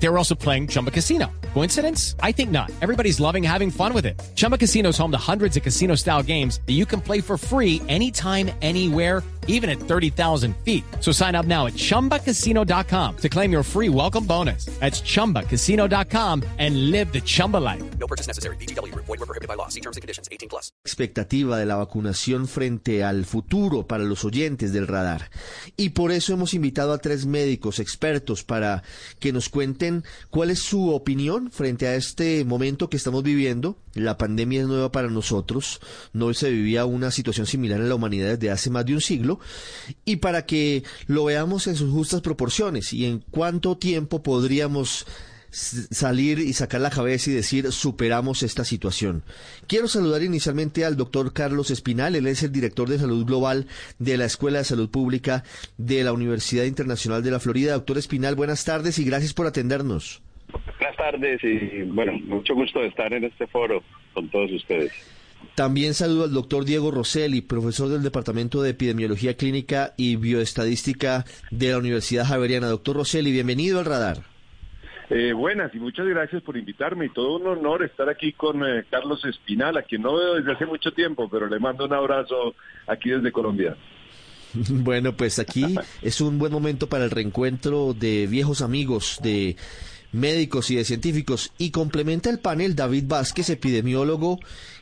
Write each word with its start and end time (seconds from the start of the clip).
They 0.00 0.08
were 0.08 0.18
also 0.18 0.34
playing 0.34 0.68
Chumba 0.68 0.90
Casino. 0.90 1.26
Coincidence? 1.54 2.14
I 2.22 2.32
think 2.32 2.50
not. 2.50 2.70
Everybody's 2.80 3.18
loving 3.18 3.42
having 3.42 3.70
fun 3.70 3.92
with 3.92 4.06
it. 4.06 4.20
Chumba 4.36 4.56
Casino 4.56 4.90
is 4.90 4.98
home 4.98 5.10
to 5.10 5.18
hundreds 5.18 5.56
of 5.56 5.62
casino 5.64 5.96
style 5.96 6.22
games 6.22 6.60
that 6.66 6.74
you 6.74 6.86
can 6.86 7.00
play 7.00 7.20
for 7.20 7.36
free 7.36 7.82
anytime, 7.88 8.50
anywhere, 8.62 9.24
even 9.48 9.68
at 9.68 9.80
30,000 9.80 10.54
feet. 10.58 10.84
So 11.00 11.10
sign 11.10 11.34
up 11.34 11.46
now 11.46 11.66
at 11.66 11.72
chumbacasino.com 11.72 13.16
to 13.16 13.28
claim 13.28 13.50
your 13.50 13.64
free 13.64 13.88
welcome 13.88 14.24
bonus. 14.24 14.66
That's 14.78 15.00
chumbacasino.com 15.00 16.44
and 16.58 16.90
live 16.92 17.12
the 17.12 17.20
Chumba 17.22 17.56
life. 17.56 17.82
No 17.98 18.06
purchase 18.06 18.28
necessary. 18.28 18.56
BGW. 18.56 18.94
Void 18.94 19.08
were 19.08 19.26
prohibited 19.26 19.48
by 19.48 19.54
law. 19.54 19.68
See 19.68 19.80
terms 19.80 19.96
and 19.96 20.02
conditions. 20.02 20.28
18 20.30 20.48
plus. 20.48 20.70
expectativa 20.84 21.58
de 21.58 21.66
la 21.66 21.76
vacunación 21.76 22.48
frente 22.48 23.04
al 23.04 23.24
futuro 23.24 23.86
para 23.86 24.04
los 24.04 24.24
oyentes 24.24 24.72
del 24.72 24.86
radar. 24.86 25.30
Y 25.76 25.90
por 25.90 26.12
eso 26.12 26.32
hemos 26.32 26.54
invitado 26.54 26.92
a 26.92 26.98
tres 26.98 27.26
médicos 27.26 27.78
expertos 27.78 28.42
para 28.42 28.82
que 29.18 29.32
nos 29.32 29.48
cuenten 29.48 29.87
cuál 30.30 30.50
es 30.50 30.58
su 30.58 30.90
opinión 30.90 31.50
frente 31.50 31.86
a 31.86 31.94
este 31.94 32.44
momento 32.44 32.88
que 32.88 32.96
estamos 32.96 33.22
viviendo. 33.22 33.76
La 33.94 34.18
pandemia 34.18 34.60
es 34.60 34.66
nueva 34.66 34.92
para 34.92 35.08
nosotros, 35.08 35.80
no 36.12 36.32
se 36.34 36.50
vivía 36.50 36.84
una 36.84 37.10
situación 37.10 37.46
similar 37.46 37.80
en 37.80 37.88
la 37.88 37.94
humanidad 37.94 38.38
desde 38.38 38.50
hace 38.50 38.70
más 38.70 38.86
de 38.86 38.94
un 38.94 39.00
siglo, 39.00 39.40
y 40.04 40.16
para 40.16 40.46
que 40.46 40.84
lo 41.06 41.24
veamos 41.24 41.66
en 41.66 41.76
sus 41.76 41.90
justas 41.90 42.20
proporciones 42.20 42.92
y 42.92 43.06
en 43.06 43.24
cuánto 43.30 43.76
tiempo 43.76 44.22
podríamos 44.22 45.06
salir 45.50 46.38
y 46.38 46.52
sacar 46.52 46.80
la 46.80 46.90
cabeza 46.90 47.30
y 47.30 47.34
decir 47.34 47.72
superamos 47.72 48.42
esta 48.42 48.64
situación. 48.64 49.22
Quiero 49.66 49.88
saludar 49.88 50.22
inicialmente 50.22 50.84
al 50.84 50.96
doctor 50.96 51.32
Carlos 51.32 51.70
Espinal, 51.70 52.14
él 52.14 52.26
es 52.26 52.42
el 52.42 52.52
director 52.52 52.88
de 52.88 52.98
salud 52.98 53.24
global 53.24 53.66
de 53.98 54.16
la 54.16 54.24
Escuela 54.24 54.58
de 54.58 54.64
Salud 54.64 54.90
Pública 54.90 55.44
de 55.76 56.04
la 56.04 56.12
Universidad 56.12 56.64
Internacional 56.64 57.22
de 57.22 57.30
la 57.30 57.40
Florida. 57.40 57.72
Doctor 57.74 57.98
Espinal, 57.98 58.34
buenas 58.34 58.64
tardes 58.64 58.98
y 58.98 59.04
gracias 59.04 59.34
por 59.34 59.46
atendernos. 59.46 60.22
Buenas 60.50 60.96
tardes 60.96 61.40
y 61.42 61.82
bueno, 61.82 62.12
mucho 62.26 62.54
gusto 62.54 62.80
de 62.80 62.88
estar 62.88 63.12
en 63.12 63.24
este 63.24 63.46
foro 63.46 63.82
con 64.14 64.28
todos 64.30 64.50
ustedes. 64.52 64.92
También 65.54 65.94
saludo 65.94 66.24
al 66.24 66.32
doctor 66.32 66.64
Diego 66.64 66.90
Rosselli, 66.90 67.40
profesor 67.40 67.88
del 67.88 68.02
Departamento 68.02 68.62
de 68.62 68.70
Epidemiología 68.70 69.36
Clínica 69.36 69.94
y 69.96 70.16
Bioestadística 70.16 71.24
de 71.50 71.70
la 71.70 71.78
Universidad 71.78 72.26
Javeriana. 72.26 72.68
Doctor 72.68 72.96
Rosselli, 72.96 73.32
bienvenido 73.32 73.78
al 73.78 73.84
radar. 73.84 74.37
Eh, 75.10 75.32
buenas 75.32 75.74
y 75.74 75.78
muchas 75.78 76.06
gracias 76.06 76.42
por 76.42 76.58
invitarme 76.58 77.06
y 77.06 77.08
todo 77.08 77.36
un 77.36 77.46
honor 77.46 77.82
estar 77.82 78.10
aquí 78.10 78.32
con 78.32 78.62
eh, 78.62 78.84
Carlos 78.90 79.24
Espinal, 79.24 79.78
a 79.78 79.82
quien 79.82 80.02
no 80.02 80.16
veo 80.16 80.34
desde 80.34 80.52
hace 80.52 80.66
mucho 80.66 80.92
tiempo, 80.92 81.28
pero 81.30 81.46
le 81.46 81.58
mando 81.58 81.86
un 81.86 81.94
abrazo 81.94 82.54
aquí 82.86 83.10
desde 83.10 83.32
Colombia. 83.32 83.76
Bueno, 84.70 85.12
pues 85.12 85.38
aquí 85.38 85.76
es 86.00 86.22
un 86.22 86.38
buen 86.38 86.50
momento 86.50 86.88
para 86.88 87.04
el 87.04 87.10
reencuentro 87.10 87.92
de 87.92 88.26
viejos 88.26 88.62
amigos, 88.62 89.20
de 89.22 89.56
médicos 90.12 90.70
y 90.70 90.76
de 90.76 90.84
científicos. 90.84 91.52
Y 91.58 91.70
complementa 91.70 92.30
el 92.30 92.38
panel 92.38 92.74
David 92.74 93.04
Vázquez, 93.06 93.50
epidemiólogo, 93.50 94.38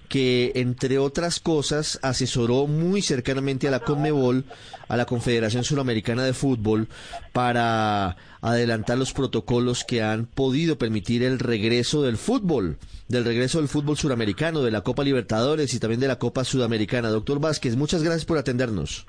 que 0.09 0.53
entre 0.55 0.99
otras 0.99 1.41
cosas 1.41 1.99
asesoró 2.03 2.67
muy 2.67 3.03
cercanamente 3.03 3.69
a 3.69 3.71
la 3.71 3.81
Conmebol, 3.81 4.45
a 4.89 4.97
la 4.97 5.07
Confederación 5.07 5.65
Suramericana 5.65 6.25
de 6.25 6.33
Fútbol, 6.33 6.89
para 7.33 8.17
adelantar 8.41 8.99
los 8.99 9.13
protocolos 9.13 9.85
que 9.85 10.03
han 10.03 10.27
podido 10.27 10.79
permitir 10.79 11.23
el 11.23 11.39
regreso 11.39 12.03
del 12.03 12.17
fútbol, 12.17 12.79
del 13.09 13.25
regreso 13.25 13.59
del 13.59 13.69
fútbol 13.69 13.97
suramericano, 13.97 14.63
de 14.63 14.71
la 14.71 14.83
Copa 14.83 15.05
Libertadores 15.05 15.75
y 15.75 15.81
también 15.81 16.01
de 16.01 16.09
la 16.09 16.19
Copa 16.19 16.45
Sudamericana. 16.45 17.09
Doctor 17.09 17.41
Vázquez, 17.41 17.77
muchas 17.77 18.03
gracias 18.03 18.25
por 18.25 18.39
atendernos. 18.39 19.07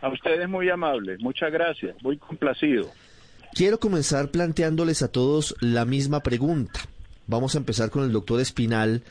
A 0.00 0.08
ustedes 0.08 0.48
muy 0.48 0.68
amables, 0.68 1.20
muchas 1.20 1.52
gracias, 1.52 1.96
muy 2.02 2.16
complacido. 2.18 2.90
Quiero 3.54 3.80
comenzar 3.80 4.30
planteándoles 4.30 5.02
a 5.02 5.08
todos 5.08 5.54
la 5.60 5.84
misma 5.84 6.20
pregunta. 6.22 6.80
Vamos 7.26 7.54
a 7.54 7.58
empezar 7.58 7.90
con 7.90 8.04
el 8.04 8.12
doctor 8.12 8.40
Espinal 8.40 9.02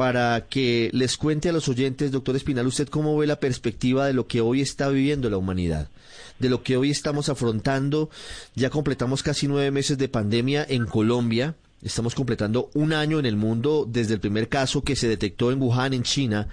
para 0.00 0.46
que 0.48 0.88
les 0.94 1.18
cuente 1.18 1.50
a 1.50 1.52
los 1.52 1.68
oyentes, 1.68 2.10
doctor 2.10 2.34
Espinal, 2.34 2.66
usted 2.66 2.88
cómo 2.88 3.18
ve 3.18 3.26
la 3.26 3.38
perspectiva 3.38 4.06
de 4.06 4.14
lo 4.14 4.26
que 4.26 4.40
hoy 4.40 4.62
está 4.62 4.88
viviendo 4.88 5.28
la 5.28 5.36
humanidad, 5.36 5.90
de 6.38 6.48
lo 6.48 6.62
que 6.62 6.78
hoy 6.78 6.90
estamos 6.90 7.28
afrontando. 7.28 8.08
Ya 8.54 8.70
completamos 8.70 9.22
casi 9.22 9.46
nueve 9.46 9.70
meses 9.70 9.98
de 9.98 10.08
pandemia 10.08 10.64
en 10.66 10.86
Colombia. 10.86 11.54
Estamos 11.82 12.14
completando 12.14 12.70
un 12.72 12.94
año 12.94 13.18
en 13.18 13.26
el 13.26 13.36
mundo 13.36 13.86
desde 13.86 14.14
el 14.14 14.20
primer 14.20 14.48
caso 14.48 14.80
que 14.82 14.96
se 14.96 15.06
detectó 15.06 15.52
en 15.52 15.60
Wuhan, 15.60 15.92
en 15.92 16.02
China, 16.02 16.48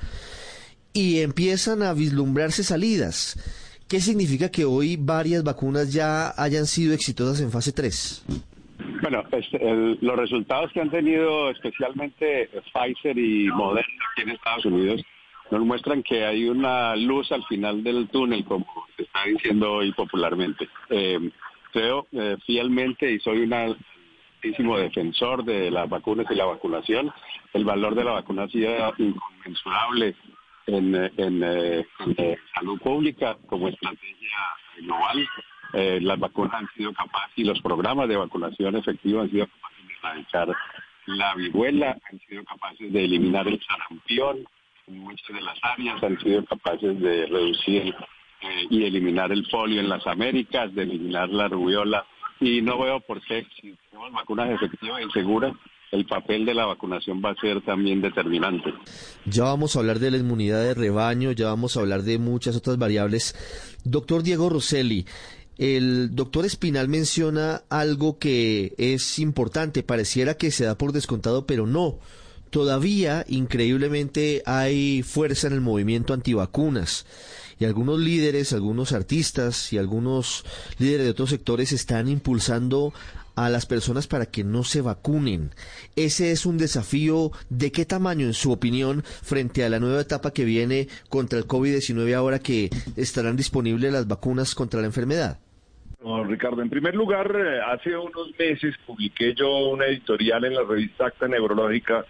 y 0.92 1.20
empiezan 1.20 1.84
a 1.84 1.94
vislumbrarse 1.94 2.66
salidas. 2.66 3.38
¿Qué 3.88 4.02
significa 4.02 4.50
que 4.50 4.66
hoy 4.66 4.98
varias 4.98 5.44
vacunas 5.44 5.94
ya 5.94 6.34
hayan 6.36 6.68
sido 6.68 6.94
exitosas 6.94 7.40
en 7.40 7.52
fase 7.52 7.72
3? 7.72 8.24
Bueno, 9.02 9.24
este, 9.32 9.58
el- 9.70 9.98
los 10.02 10.16
resultados 10.18 10.72
que 10.72 10.82
han 10.82 10.90
tenido 10.90 11.50
especialmente 11.50 12.50
Pfizer 12.74 13.18
y 13.18 13.48
Moderna 13.48 14.06
aquí 14.12 14.22
en 14.24 14.30
Estados 14.30 14.66
Unidos 14.66 15.02
nos 15.52 15.62
muestran 15.62 16.04
que 16.04 16.26
hay 16.26 16.50
una 16.50 16.96
luz 16.96 17.32
al 17.32 17.44
final 17.46 17.84
del 17.84 18.08
túnel, 18.10 18.44
como 18.44 18.66
se 18.96 19.04
está 19.04 19.24
diciendo 19.26 19.74
hoy 19.76 19.92
popularmente. 19.94 20.68
Eh, 20.90 21.30
creo 21.72 22.08
eh, 22.12 22.36
fielmente 22.46 23.12
y 23.12 23.20
soy 23.20 23.42
un 23.44 23.54
altísimo 23.54 24.78
defensor 24.78 25.44
de 25.46 25.72
las 25.72 25.88
vacunas 25.90 26.26
y 26.30 26.36
la 26.36 26.46
vacunación. 26.46 27.12
El 27.54 27.64
valor 27.66 27.96
de 27.96 28.04
la 28.04 28.12
vacuna 28.14 28.44
ha 28.44 28.48
sido 28.50 28.94
inconmensurable 28.98 30.16
en, 30.68 30.96
eh, 30.96 31.12
en, 31.18 31.44
en, 31.44 31.86
eh, 32.18 32.38
salud 32.54 32.80
pública 32.82 33.38
como 33.48 33.70
estrategia 33.70 34.38
global. 34.82 35.28
Eh, 35.74 36.00
las 36.02 36.20
vacunas 36.20 36.54
han 36.54 36.68
sido 36.76 36.94
capaces 36.94 37.34
y 37.36 37.44
los 37.44 37.62
programas 37.62 38.08
de 38.08 38.16
vacunación 38.16 38.76
efectiva 38.76 39.22
han 39.22 39.32
sido 39.32 39.48
capaces 39.48 39.88
de 39.88 39.94
erradicar 39.94 40.58
la 41.08 41.36
viruela, 41.36 41.98
han 42.12 42.20
sido 42.28 42.44
capaces 42.44 42.92
de 42.92 43.06
eliminar 43.06 43.48
el 43.48 43.60
sarampión 43.66 44.48
en 44.88 45.00
muchas 45.00 45.28
de 45.28 45.42
las 45.42 45.58
áreas, 45.62 46.02
han 46.04 46.20
sido 46.20 46.46
capaces 46.46 47.00
de 47.00 47.26
reducir 47.26 47.96
eh, 48.42 48.68
y 48.70 48.84
eliminar 48.84 49.32
el 49.32 49.48
polio 49.50 49.80
en 49.80 49.90
las 49.90 50.06
Américas, 50.08 50.74
de 50.74 50.84
eliminar 50.84 51.30
la 51.30 51.48
rubiola. 51.48 52.06
Y 52.40 52.62
no 52.62 52.80
veo 52.80 53.00
por 53.00 53.22
qué, 53.22 53.46
si 53.60 53.76
tenemos 53.90 54.12
vacunas 54.14 54.50
efectivas 54.52 55.02
y 55.02 55.12
seguras, 55.12 55.54
el 55.92 56.06
papel 56.06 56.46
de 56.46 56.54
la 56.54 56.66
vacunación 56.66 57.22
va 57.24 57.32
a 57.32 57.36
ser 57.36 57.62
también 57.62 58.02
determinante. 58.02 58.74
Ya 59.26 59.44
vamos 59.44 59.76
a 59.76 59.80
hablar 59.80 60.00
de 60.00 60.12
la 60.12 60.18
inmunidad 60.18 60.62
de 60.62 60.74
rebaño, 60.74 61.32
ya 61.32 61.48
vamos 61.48 61.78
a 61.78 61.80
hablar 61.80 62.04
de 62.04 62.20
muchas 62.20 62.56
otras 62.58 62.78
variables. 62.78 63.36
Doctor 63.84 64.22
Diego 64.22 64.50
Rosselli, 64.50 65.06
el 65.58 66.16
doctor 66.16 66.46
Espinal 66.46 66.88
menciona 66.88 67.64
algo 67.70 68.20
que 68.20 68.76
es 68.78 69.20
importante, 69.20 69.84
pareciera 69.84 70.36
que 70.36 70.52
se 70.52 70.66
da 70.66 70.78
por 70.78 70.92
descontado, 70.92 71.48
pero 71.48 71.66
no. 71.66 72.00
Todavía, 72.50 73.26
increíblemente, 73.28 74.44
hay 74.46 75.04
fuerza 75.04 75.48
en 75.48 75.54
el 75.54 75.62
movimiento 75.62 76.14
antivacunas. 76.14 77.06
Y 77.60 77.66
algunos 77.66 78.00
líderes, 78.00 78.54
algunos 78.54 78.92
artistas 78.92 79.74
y 79.74 79.78
algunos 79.78 80.46
líderes 80.78 81.06
de 81.06 81.12
otros 81.12 81.32
sectores 81.32 81.72
están 81.72 82.08
impulsando 82.08 82.94
a 83.36 83.50
las 83.50 83.66
personas 83.66 84.08
para 84.08 84.28
que 84.28 84.44
no 84.44 84.64
se 84.64 84.82
vacunen. 84.82 85.54
Ese 85.96 86.32
es 86.32 86.46
un 86.46 86.58
desafío 86.58 87.32
de 87.50 87.72
qué 87.72 87.86
tamaño, 87.86 88.26
en 88.26 88.34
su 88.34 88.52
opinión, 88.52 89.04
frente 89.22 89.64
a 89.64 89.70
la 89.70 89.80
nueva 89.80 90.02
etapa 90.02 90.32
que 90.32 90.46
viene 90.46 90.88
contra 91.10 91.38
el 91.38 91.48
COVID-19 91.48 92.16
ahora 92.16 92.40
que 92.40 92.70
estarán 92.96 93.36
disponibles 93.36 93.92
las 93.92 94.08
vacunas 94.08 94.56
contra 94.56 94.82
la 94.82 94.88
enfermedad. 94.88 95.40
Ricardo, 96.26 96.62
en 96.62 96.70
primer 96.70 96.96
lugar, 96.96 97.36
eh, 97.36 97.60
hace 97.66 97.96
unos 97.98 98.32
meses 98.40 98.76
publiqué 98.86 99.34
yo 99.34 99.70
una 99.70 99.88
editorial 99.88 100.46
en 100.46 100.56
la 100.56 100.64
revista 100.64 101.08
Acta 101.08 101.28
Neurológica 101.28 102.06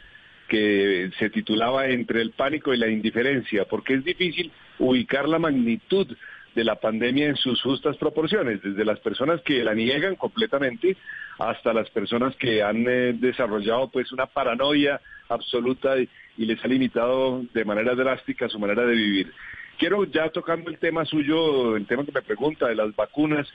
que 0.47 1.09
se 1.17 1.29
titulaba 1.29 1.87
Entre 1.87 2.21
el 2.21 2.31
pánico 2.31 2.73
y 2.73 2.77
la 2.77 2.87
indiferencia, 2.87 3.65
porque 3.65 3.95
es 3.95 4.03
difícil 4.03 4.51
ubicar 4.79 5.27
la 5.27 5.39
magnitud 5.39 6.07
de 6.55 6.63
la 6.63 6.75
pandemia 6.75 7.27
en 7.27 7.35
sus 7.35 7.61
justas 7.61 7.97
proporciones, 7.97 8.61
desde 8.61 8.85
las 8.85 8.99
personas 8.99 9.41
que 9.41 9.63
la 9.63 9.73
niegan 9.73 10.15
completamente 10.15 10.95
hasta 11.39 11.73
las 11.73 11.89
personas 11.89 12.35
que 12.35 12.63
han 12.63 12.85
eh, 12.87 13.13
desarrollado 13.13 13.89
pues 13.89 14.11
una 14.11 14.27
paranoia 14.27 15.01
absoluta 15.29 15.97
y 15.97 16.45
les 16.45 16.63
ha 16.63 16.67
limitado 16.67 17.43
de 17.53 17.65
manera 17.65 17.95
drástica 17.95 18.47
su 18.47 18.59
manera 18.59 18.85
de 18.85 18.95
vivir. 18.95 19.33
Quiero 19.77 20.05
ya 20.05 20.29
tocando 20.29 20.71
el 20.71 20.79
tema 20.79 21.05
suyo, 21.05 21.75
el 21.75 21.85
tema 21.85 22.05
que 22.05 22.11
me 22.11 22.21
pregunta 22.21 22.67
de 22.67 22.75
las 22.75 22.95
vacunas, 22.95 23.47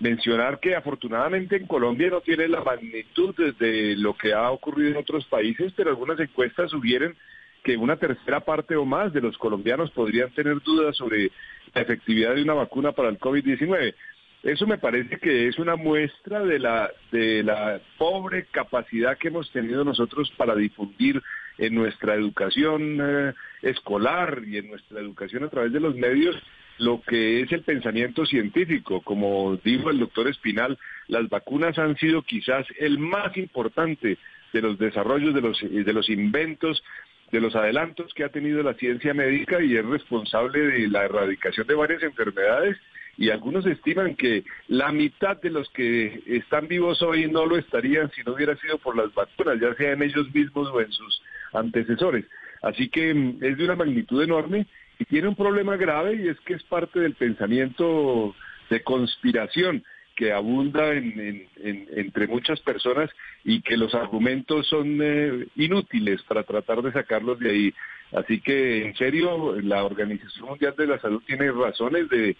mencionar 0.00 0.58
que 0.60 0.74
afortunadamente 0.74 1.56
en 1.56 1.66
Colombia 1.66 2.08
no 2.10 2.22
tiene 2.22 2.48
la 2.48 2.62
magnitud 2.62 3.34
de 3.58 3.94
lo 3.96 4.14
que 4.14 4.32
ha 4.32 4.50
ocurrido 4.50 4.90
en 4.90 4.96
otros 4.96 5.26
países, 5.26 5.72
pero 5.76 5.90
algunas 5.90 6.18
encuestas 6.18 6.70
sugieren 6.70 7.14
que 7.62 7.76
una 7.76 7.96
tercera 7.96 8.40
parte 8.40 8.74
o 8.76 8.86
más 8.86 9.12
de 9.12 9.20
los 9.20 9.36
colombianos 9.36 9.90
podrían 9.90 10.30
tener 10.30 10.60
dudas 10.62 10.96
sobre 10.96 11.30
la 11.74 11.82
efectividad 11.82 12.34
de 12.34 12.42
una 12.42 12.54
vacuna 12.54 12.92
para 12.92 13.10
el 13.10 13.18
COVID-19. 13.18 13.94
Eso 14.42 14.66
me 14.66 14.78
parece 14.78 15.18
que 15.18 15.48
es 15.48 15.58
una 15.58 15.76
muestra 15.76 16.40
de 16.40 16.58
la, 16.58 16.90
de 17.12 17.42
la 17.42 17.78
pobre 17.98 18.46
capacidad 18.50 19.18
que 19.18 19.28
hemos 19.28 19.52
tenido 19.52 19.84
nosotros 19.84 20.32
para 20.38 20.54
difundir 20.54 21.22
en 21.58 21.74
nuestra 21.74 22.14
educación 22.14 22.98
eh, 23.02 23.34
escolar 23.60 24.40
y 24.46 24.56
en 24.56 24.70
nuestra 24.70 25.00
educación 25.00 25.44
a 25.44 25.50
través 25.50 25.72
de 25.74 25.80
los 25.80 25.94
medios 25.94 26.34
lo 26.80 27.02
que 27.02 27.42
es 27.42 27.52
el 27.52 27.62
pensamiento 27.62 28.24
científico. 28.24 29.02
Como 29.02 29.56
dijo 29.62 29.90
el 29.90 29.98
doctor 29.98 30.28
Espinal, 30.28 30.78
las 31.08 31.28
vacunas 31.28 31.78
han 31.78 31.96
sido 31.96 32.22
quizás 32.22 32.66
el 32.78 32.98
más 32.98 33.36
importante 33.36 34.16
de 34.52 34.62
los 34.62 34.78
desarrollos, 34.78 35.34
de 35.34 35.40
los, 35.42 35.60
de 35.60 35.92
los 35.92 36.08
inventos, 36.08 36.82
de 37.30 37.40
los 37.40 37.54
adelantos 37.54 38.12
que 38.14 38.24
ha 38.24 38.30
tenido 38.30 38.62
la 38.62 38.74
ciencia 38.74 39.14
médica 39.14 39.62
y 39.62 39.76
es 39.76 39.84
responsable 39.84 40.58
de 40.58 40.88
la 40.88 41.04
erradicación 41.04 41.66
de 41.66 41.74
varias 41.74 42.02
enfermedades 42.02 42.76
y 43.16 43.28
algunos 43.28 43.66
estiman 43.66 44.14
que 44.14 44.44
la 44.68 44.90
mitad 44.90 45.36
de 45.40 45.50
los 45.50 45.68
que 45.70 46.22
están 46.26 46.66
vivos 46.66 47.02
hoy 47.02 47.30
no 47.30 47.44
lo 47.44 47.58
estarían 47.58 48.10
si 48.12 48.22
no 48.22 48.32
hubiera 48.32 48.56
sido 48.56 48.78
por 48.78 48.96
las 48.96 49.12
vacunas, 49.14 49.60
ya 49.60 49.74
sea 49.74 49.92
en 49.92 50.02
ellos 50.02 50.32
mismos 50.34 50.68
o 50.72 50.80
en 50.80 50.90
sus 50.90 51.22
antecesores. 51.52 52.24
Así 52.62 52.88
que 52.88 53.12
mm, 53.12 53.44
es 53.44 53.58
de 53.58 53.64
una 53.64 53.76
magnitud 53.76 54.22
enorme 54.22 54.66
y 55.00 55.06
tiene 55.06 55.28
un 55.28 55.34
problema 55.34 55.76
grave 55.76 56.14
y 56.14 56.28
es 56.28 56.38
que 56.40 56.52
es 56.52 56.62
parte 56.62 57.00
del 57.00 57.14
pensamiento 57.14 58.34
de 58.68 58.82
conspiración 58.82 59.82
que 60.14 60.30
abunda 60.30 60.92
entre 60.92 62.26
muchas 62.26 62.60
personas 62.60 63.08
y 63.42 63.62
que 63.62 63.78
los 63.78 63.94
argumentos 63.94 64.66
son 64.66 64.98
eh, 65.02 65.46
inútiles 65.56 66.22
para 66.24 66.42
tratar 66.42 66.82
de 66.82 66.92
sacarlos 66.92 67.38
de 67.38 67.50
ahí. 67.50 67.74
Así 68.12 68.42
que, 68.42 68.84
en 68.84 68.94
serio, 68.96 69.58
la 69.62 69.84
Organización 69.84 70.50
Mundial 70.50 70.74
de 70.76 70.86
la 70.86 71.00
Salud 71.00 71.22
tiene 71.26 71.50
razones 71.50 72.10
de 72.10 72.36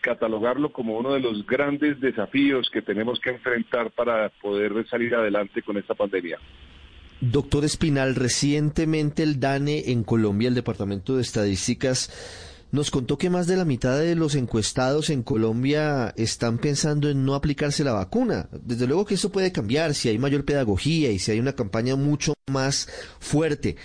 catalogarlo 0.00 0.72
como 0.72 0.96
uno 0.96 1.12
de 1.12 1.20
los 1.20 1.46
grandes 1.46 2.00
desafíos 2.00 2.70
que 2.70 2.80
tenemos 2.80 3.20
que 3.20 3.30
enfrentar 3.30 3.90
para 3.90 4.30
poder 4.30 4.72
salir 4.88 5.14
adelante 5.14 5.60
con 5.60 5.76
esta 5.76 5.94
pandemia. 5.94 6.38
Doctor 7.22 7.64
Espinal, 7.64 8.16
recientemente 8.16 9.22
el 9.22 9.38
DANE 9.38 9.92
en 9.92 10.02
Colombia, 10.02 10.48
el 10.48 10.56
Departamento 10.56 11.14
de 11.14 11.22
Estadísticas, 11.22 12.10
nos 12.72 12.90
contó 12.90 13.16
que 13.16 13.30
más 13.30 13.46
de 13.46 13.56
la 13.56 13.64
mitad 13.64 13.96
de 13.96 14.16
los 14.16 14.34
encuestados 14.34 15.08
en 15.08 15.22
Colombia 15.22 16.12
están 16.16 16.58
pensando 16.58 17.08
en 17.08 17.24
no 17.24 17.36
aplicarse 17.36 17.84
la 17.84 17.92
vacuna. 17.92 18.48
Desde 18.50 18.88
luego 18.88 19.04
que 19.04 19.14
eso 19.14 19.30
puede 19.30 19.52
cambiar 19.52 19.94
si 19.94 20.08
hay 20.08 20.18
mayor 20.18 20.44
pedagogía 20.44 21.12
y 21.12 21.20
si 21.20 21.30
hay 21.30 21.38
una 21.38 21.52
campaña 21.52 21.94
mucho 21.94 22.34
más 22.50 22.88
fuerte. 23.20 23.76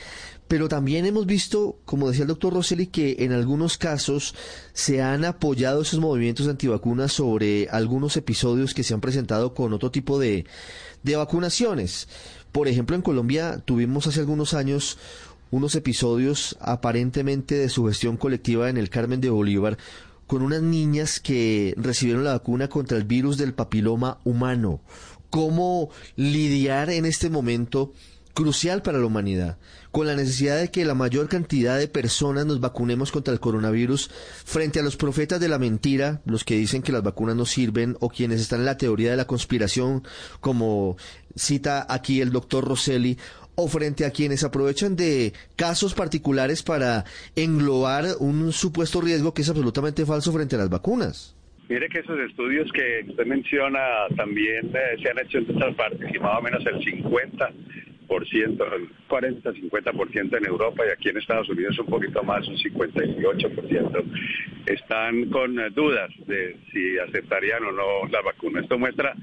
Pero 0.48 0.68
también 0.68 1.06
hemos 1.06 1.28
visto, 1.28 1.80
como 1.86 2.08
decía 2.08 2.24
el 2.24 2.30
doctor 2.30 2.54
Rosselli, 2.54 2.88
que 2.88 3.18
en 3.20 3.34
algunos 3.34 3.78
casos 3.78 4.34
se 4.74 5.02
han 5.02 5.26
apoyado 5.26 5.84
esos 5.84 6.00
movimientos 6.00 6.48
antivacunas 6.48 7.12
sobre 7.12 7.68
algunos 7.70 8.18
episodios 8.18 8.74
que 8.74 8.84
se 8.84 8.96
han 8.96 9.02
presentado 9.02 9.54
con 9.54 9.74
otro 9.74 9.92
tipo 9.92 10.18
de, 10.18 10.46
de 11.04 11.16
vacunaciones. 11.18 12.08
Por 12.58 12.68
ejemplo, 12.68 12.96
en 12.96 13.04
Colombia 13.04 13.62
tuvimos 13.64 14.08
hace 14.08 14.22
algunos 14.22 14.56
años 14.56 14.98
unos 15.52 15.76
episodios 15.76 16.58
aparentemente 16.60 17.54
de 17.54 17.70
sugestión 17.70 18.18
colectiva 18.18 18.68
en 18.68 18.78
el 18.78 18.90
Carmen 18.90 19.22
de 19.22 19.30
Bolívar 19.30 19.78
con 20.26 20.42
unas 20.42 20.64
niñas 20.64 21.20
que 21.20 21.76
recibieron 21.78 22.24
la 22.24 22.32
vacuna 22.32 22.68
contra 22.68 22.98
el 22.98 23.04
virus 23.04 23.38
del 23.38 23.54
papiloma 23.54 24.18
humano. 24.24 24.82
¿Cómo 25.30 25.92
lidiar 26.16 26.90
en 26.90 27.06
este 27.06 27.30
momento 27.30 27.94
crucial 28.38 28.84
para 28.84 29.00
la 29.00 29.08
humanidad, 29.08 29.58
con 29.90 30.06
la 30.06 30.16
necesidad 30.16 30.60
de 30.60 30.70
que 30.70 30.86
la 30.86 30.94
mayor 30.94 31.28
cantidad 31.28 31.76
de 31.80 31.88
personas 31.88 32.46
nos 32.46 32.60
vacunemos 32.60 33.12
contra 33.12 33.34
el 33.34 33.40
coronavirus 33.40 34.12
frente 34.46 34.80
a 34.80 34.84
los 34.84 34.96
profetas 34.96 35.40
de 35.40 35.50
la 35.50 35.58
mentira, 35.58 36.22
los 36.24 36.44
que 36.44 36.54
dicen 36.54 36.84
que 36.84 36.92
las 36.92 37.02
vacunas 37.02 37.36
no 37.36 37.46
sirven 37.46 37.96
o 38.00 38.10
quienes 38.10 38.40
están 38.40 38.60
en 38.60 38.66
la 38.66 38.78
teoría 38.78 39.10
de 39.10 39.18
la 39.18 39.26
conspiración, 39.26 40.04
como 40.40 40.98
cita 41.36 41.88
aquí 41.90 42.22
el 42.22 42.32
doctor 42.32 42.64
Rosselli, 42.64 43.18
o 43.56 43.68
frente 43.68 44.06
a 44.06 44.12
quienes 44.12 44.44
aprovechan 44.44 44.96
de 44.96 45.34
casos 45.56 45.96
particulares 45.96 46.62
para 46.62 47.06
englobar 47.36 48.06
un 48.20 48.52
supuesto 48.52 49.02
riesgo 49.02 49.34
que 49.34 49.42
es 49.42 49.50
absolutamente 49.50 50.06
falso 50.06 50.32
frente 50.32 50.56
a 50.58 50.60
las 50.60 50.70
vacunas. 50.70 51.36
Mire 51.70 51.90
que 51.90 52.02
esos 52.02 52.20
estudios 52.20 52.72
que 52.72 53.10
usted 53.10 53.26
menciona 53.26 53.80
también 54.16 54.68
eh, 54.76 55.02
se 55.02 55.10
han 55.10 55.26
hecho 55.26 55.40
en 55.40 55.56
otras 55.56 55.76
partes 55.76 56.08
y 56.14 56.20
más 56.20 56.38
o 56.38 56.42
menos 56.44 56.64
el 56.68 56.84
50 56.84 57.52
el 58.10 58.90
40, 59.08 59.52
50% 59.54 60.38
en 60.38 60.46
Europa 60.46 60.84
y 60.86 60.92
aquí 60.92 61.10
en 61.10 61.18
Estados 61.18 61.50
Unidos 61.50 61.78
un 61.80 61.88
poquito 61.88 62.24
más, 62.24 62.48
un 62.48 62.58
58%, 62.58 64.04
están 64.66 65.30
con 65.30 65.56
dudas 65.74 66.10
de 66.26 66.58
si 66.72 66.98
aceptarían 67.00 67.64
o 67.64 67.72
no 67.72 68.08
la 68.10 68.22
vacuna. 68.22 68.62
Esto 68.62 68.78
muestra 68.78 69.14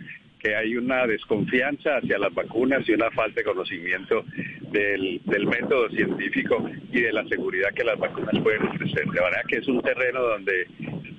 que 0.44 0.54
hay 0.54 0.76
una 0.76 1.06
desconfianza 1.06 1.96
hacia 1.96 2.18
las 2.18 2.34
vacunas 2.34 2.86
y 2.86 2.92
una 2.92 3.10
falta 3.10 3.40
de 3.40 3.44
conocimiento 3.44 4.24
del, 4.70 5.20
método 5.46 5.88
científico 5.88 6.68
y 6.92 7.00
de 7.00 7.12
la 7.12 7.24
seguridad 7.28 7.70
que 7.74 7.84
las 7.84 7.98
vacunas 7.98 8.34
pueden 8.42 8.62
ofrecer. 8.68 9.06
De 9.06 9.20
manera 9.20 9.42
que 9.48 9.56
es 9.56 9.68
un 9.68 9.80
terreno 9.80 10.20
donde 10.22 10.66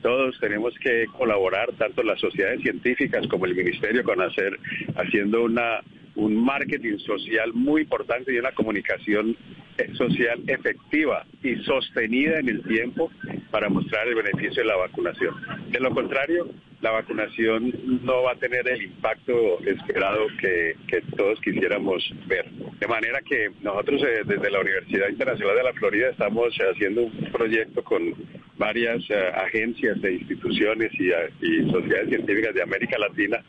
todos 0.04 0.40
tenemos 0.40 0.76
que 0.78 1.08
colaborar, 1.18 1.72
tanto 1.74 2.04
las 2.04 2.20
sociedades 2.20 2.62
científicas 2.62 3.26
como 3.28 3.46
el 3.46 3.56
Ministerio, 3.56 4.04
con 4.04 4.22
hacer, 4.22 4.60
haciendo 4.96 5.44
una 5.44 5.82
un 6.16 6.36
marketing 6.36 6.98
social 7.00 7.54
muy 7.54 7.82
importante 7.82 8.34
y 8.34 8.40
una 8.40 8.52
comunicación 8.54 9.36
social 9.98 10.42
efectiva 10.48 11.26
y 11.44 11.56
sostenida 11.64 12.40
en 12.40 12.50
el 12.50 12.64
tiempo 12.64 13.12
para 13.52 13.70
mostrar 13.70 14.08
el 14.08 14.16
beneficio 14.16 14.64
de 14.64 14.70
la 14.70 14.78
vacunación. 14.78 15.36
De 15.70 15.80
lo 15.80 15.92
contrario, 15.92 16.48
la 16.82 16.92
vacunación 16.92 17.74
no 18.04 18.24
va 18.24 18.34
a 18.34 18.36
tener 18.36 18.68
el 18.68 18.84
impacto 18.84 19.60
esperado 19.66 20.28
que, 20.40 20.76
todos 21.18 21.40
quisiéramos 21.42 22.04
ver. 22.28 22.50
De 22.80 22.88
manera 22.88 23.22
que 23.22 23.50
nosotros 23.62 24.04
eh, 24.04 24.22
desde 24.26 24.52
la 24.52 24.62
Universidad 24.62 25.10
Internacional 25.10 25.56
de 25.56 25.64
la 25.64 25.74
Florida 25.74 26.10
estamos 26.10 26.54
haciendo 26.56 27.04
un 27.04 27.32
proyecto 27.32 27.84
con 27.84 28.14
varias 28.58 29.04
eh, 29.10 29.32
agencias 29.36 29.98
e 30.04 30.14
instituciones 30.14 30.92
y 31.42 31.72
sociedades 31.72 32.10
científicas 32.10 32.54
de 32.54 32.62
América 32.62 32.98
Latina 32.98 33.44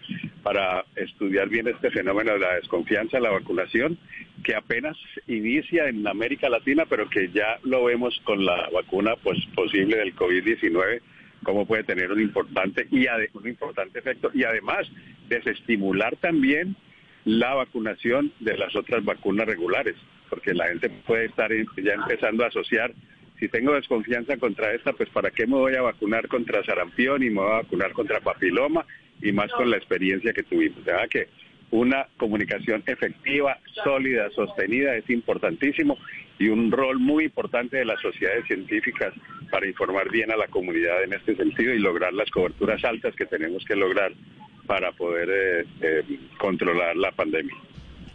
para 0.46 0.84
estudiar 0.94 1.48
bien 1.48 1.66
este 1.66 1.90
fenómeno 1.90 2.34
de 2.34 2.38
la 2.38 2.54
desconfianza 2.54 3.19
la 3.19 3.32
vacunación, 3.32 3.98
que 4.44 4.54
apenas 4.54 4.96
inicia 5.26 5.88
en 5.88 6.06
América 6.06 6.48
Latina, 6.48 6.84
pero 6.88 7.10
que 7.10 7.32
ya 7.32 7.58
lo 7.64 7.87
vemos 7.87 8.16
con 8.22 8.46
la 8.46 8.70
vacuna 8.72 9.16
pues, 9.25 9.44
posible 9.56 9.96
del 9.96 10.14
COVID-19 10.14 11.00
cómo 11.43 11.66
puede 11.66 11.82
tener 11.82 12.12
un 12.12 12.20
importante 12.20 12.87
y 12.93 13.06
un 13.32 13.48
importante 13.48 13.98
efecto 13.98 14.31
y 14.34 14.44
además 14.44 14.87
desestimular 15.28 16.14
también 16.14 16.76
la 17.25 17.54
vacunación 17.54 18.32
de 18.38 18.56
las 18.56 18.76
otras 18.76 19.04
vacunas 19.04 19.49
regulares, 19.49 19.96
porque 20.31 20.54
la 20.54 20.69
gente 20.69 20.90
puede 20.90 21.25
estar 21.25 21.50
ya 21.52 21.94
empezando 21.94 22.44
a 22.44 22.49
asociar 22.49 22.92
si 23.40 23.49
tengo 23.49 23.75
desconfianza 23.75 24.37
contra 24.37 24.73
esta, 24.73 24.92
pues 24.92 25.11
¿para 25.11 25.32
qué 25.32 25.44
me 25.47 25.56
voy 25.56 25.75
a 25.75 25.82
vacunar 25.82 26.28
contra 26.28 26.64
sarampión 26.64 27.25
y 27.25 27.30
me 27.30 27.40
voy 27.40 27.50
a 27.50 27.62
vacunar 27.62 27.92
contra 27.92 28.20
papiloma? 28.20 28.87
Y 29.23 29.32
más 29.32 29.50
con 29.52 29.70
la 29.70 29.76
experiencia 29.76 30.32
que 30.32 30.42
tuvimos. 30.42 30.85
sea 30.85 31.06
que 31.08 31.28
una 31.70 32.06
comunicación 32.16 32.82
efectiva, 32.87 33.58
sólida, 33.82 34.30
sostenida 34.30 34.94
es 34.96 35.08
importantísimo 35.11 35.99
y 36.38 36.49
un 36.49 36.70
rol 36.70 36.99
muy 36.99 37.25
importante 37.25 37.78
de 37.78 37.85
las 37.85 38.00
sociedades 38.00 38.46
científicas 38.46 39.12
para 39.50 39.66
informar 39.66 40.11
bien 40.11 40.30
a 40.30 40.37
la 40.37 40.46
comunidad 40.49 41.02
en 41.02 41.14
este 41.14 41.35
sentido 41.35 41.73
y 41.73 41.78
lograr 41.78 42.12
las 42.12 42.30
coberturas 42.30 42.85
altas 42.85 43.14
que 43.16 43.26
tenemos 43.26 43.64
que 43.64 43.75
lograr 43.75 44.12
para 44.66 44.92
poder 44.92 45.28
eh, 45.30 45.66
eh, 45.80 46.18
controlar 46.38 46.96
la 46.96 47.12
pandemia. 47.12 47.54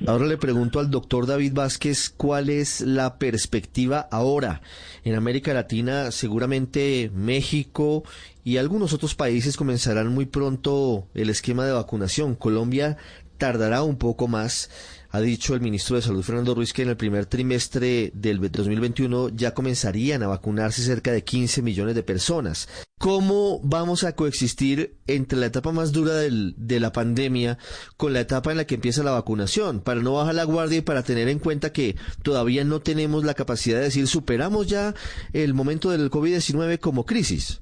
Ahora 0.08 0.26
le 0.26 0.38
pregunto 0.38 0.80
al 0.80 0.90
doctor 0.90 1.28
David 1.28 1.54
Vázquez 1.54 2.10
cuál 2.10 2.50
es 2.50 2.82
la 2.82 3.20
perspectiva 3.20 4.08
ahora. 4.12 4.62
En 5.04 5.14
América 5.14 5.54
Latina 5.54 6.10
seguramente 6.10 7.12
México 7.14 8.04
y 8.44 8.58
algunos 8.58 8.94
otros 8.94 9.16
países 9.16 9.58
comenzarán 9.58 10.08
muy 10.10 10.26
pronto 10.26 11.08
el 11.14 11.30
esquema 11.30 11.66
de 11.66 11.74
vacunación. 11.74 12.36
Colombia 12.36 12.98
tardará 13.38 13.84
un 13.84 13.98
poco 13.98 14.28
más 14.28 14.70
ha 15.12 15.20
dicho 15.20 15.54
el 15.54 15.62
ministro 15.62 15.98
de 15.98 16.02
Salud 16.02 16.24
Fernando 16.24 16.56
Ruiz 16.56 16.72
que 16.72 16.84
en 16.84 16.90
el 16.90 16.96
primer 16.96 17.26
trimestre 17.26 18.12
del 18.14 18.40
2021 18.40 19.30
ya 19.30 19.54
comenzarían 19.54 20.24
a 20.24 20.28
vacunarse 20.28 20.82
cerca 20.82 21.12
de 21.12 21.24
15 21.24 21.62
millones 21.62 21.96
de 21.96 22.04
personas. 22.04 22.70
¿Cómo 22.98 23.60
vamos 23.62 24.06
a 24.06 24.16
coexistir 24.16 24.96
entre 25.08 25.38
la 25.38 25.48
etapa 25.48 25.72
más 25.74 25.92
dura 25.92 26.14
de 26.14 26.80
la 26.80 26.94
pandemia 26.94 27.58
con 27.98 28.14
la 28.14 28.22
etapa 28.22 28.52
en 28.52 28.58
la 28.58 28.66
que 28.66 28.76
empieza 28.76 29.04
la 29.04 29.12
vacunación? 29.12 29.82
Para 29.82 30.02
no 30.02 30.14
bajar 30.14 30.36
la 30.36 30.46
guardia 30.46 30.78
y 30.78 30.82
para 30.82 31.04
tener 31.04 31.28
en 31.28 31.40
cuenta 31.40 31.74
que 31.74 31.98
todavía 32.24 32.64
no 32.64 32.80
tenemos 32.80 33.26
la 33.26 33.34
capacidad 33.34 33.80
de 33.80 33.86
decir 33.86 34.08
superamos 34.08 34.68
ya 34.68 34.96
el 35.34 35.54
momento 35.54 35.90
del 35.90 36.10
COVID-19 36.10 36.80
como 36.80 37.06
crisis. 37.06 37.60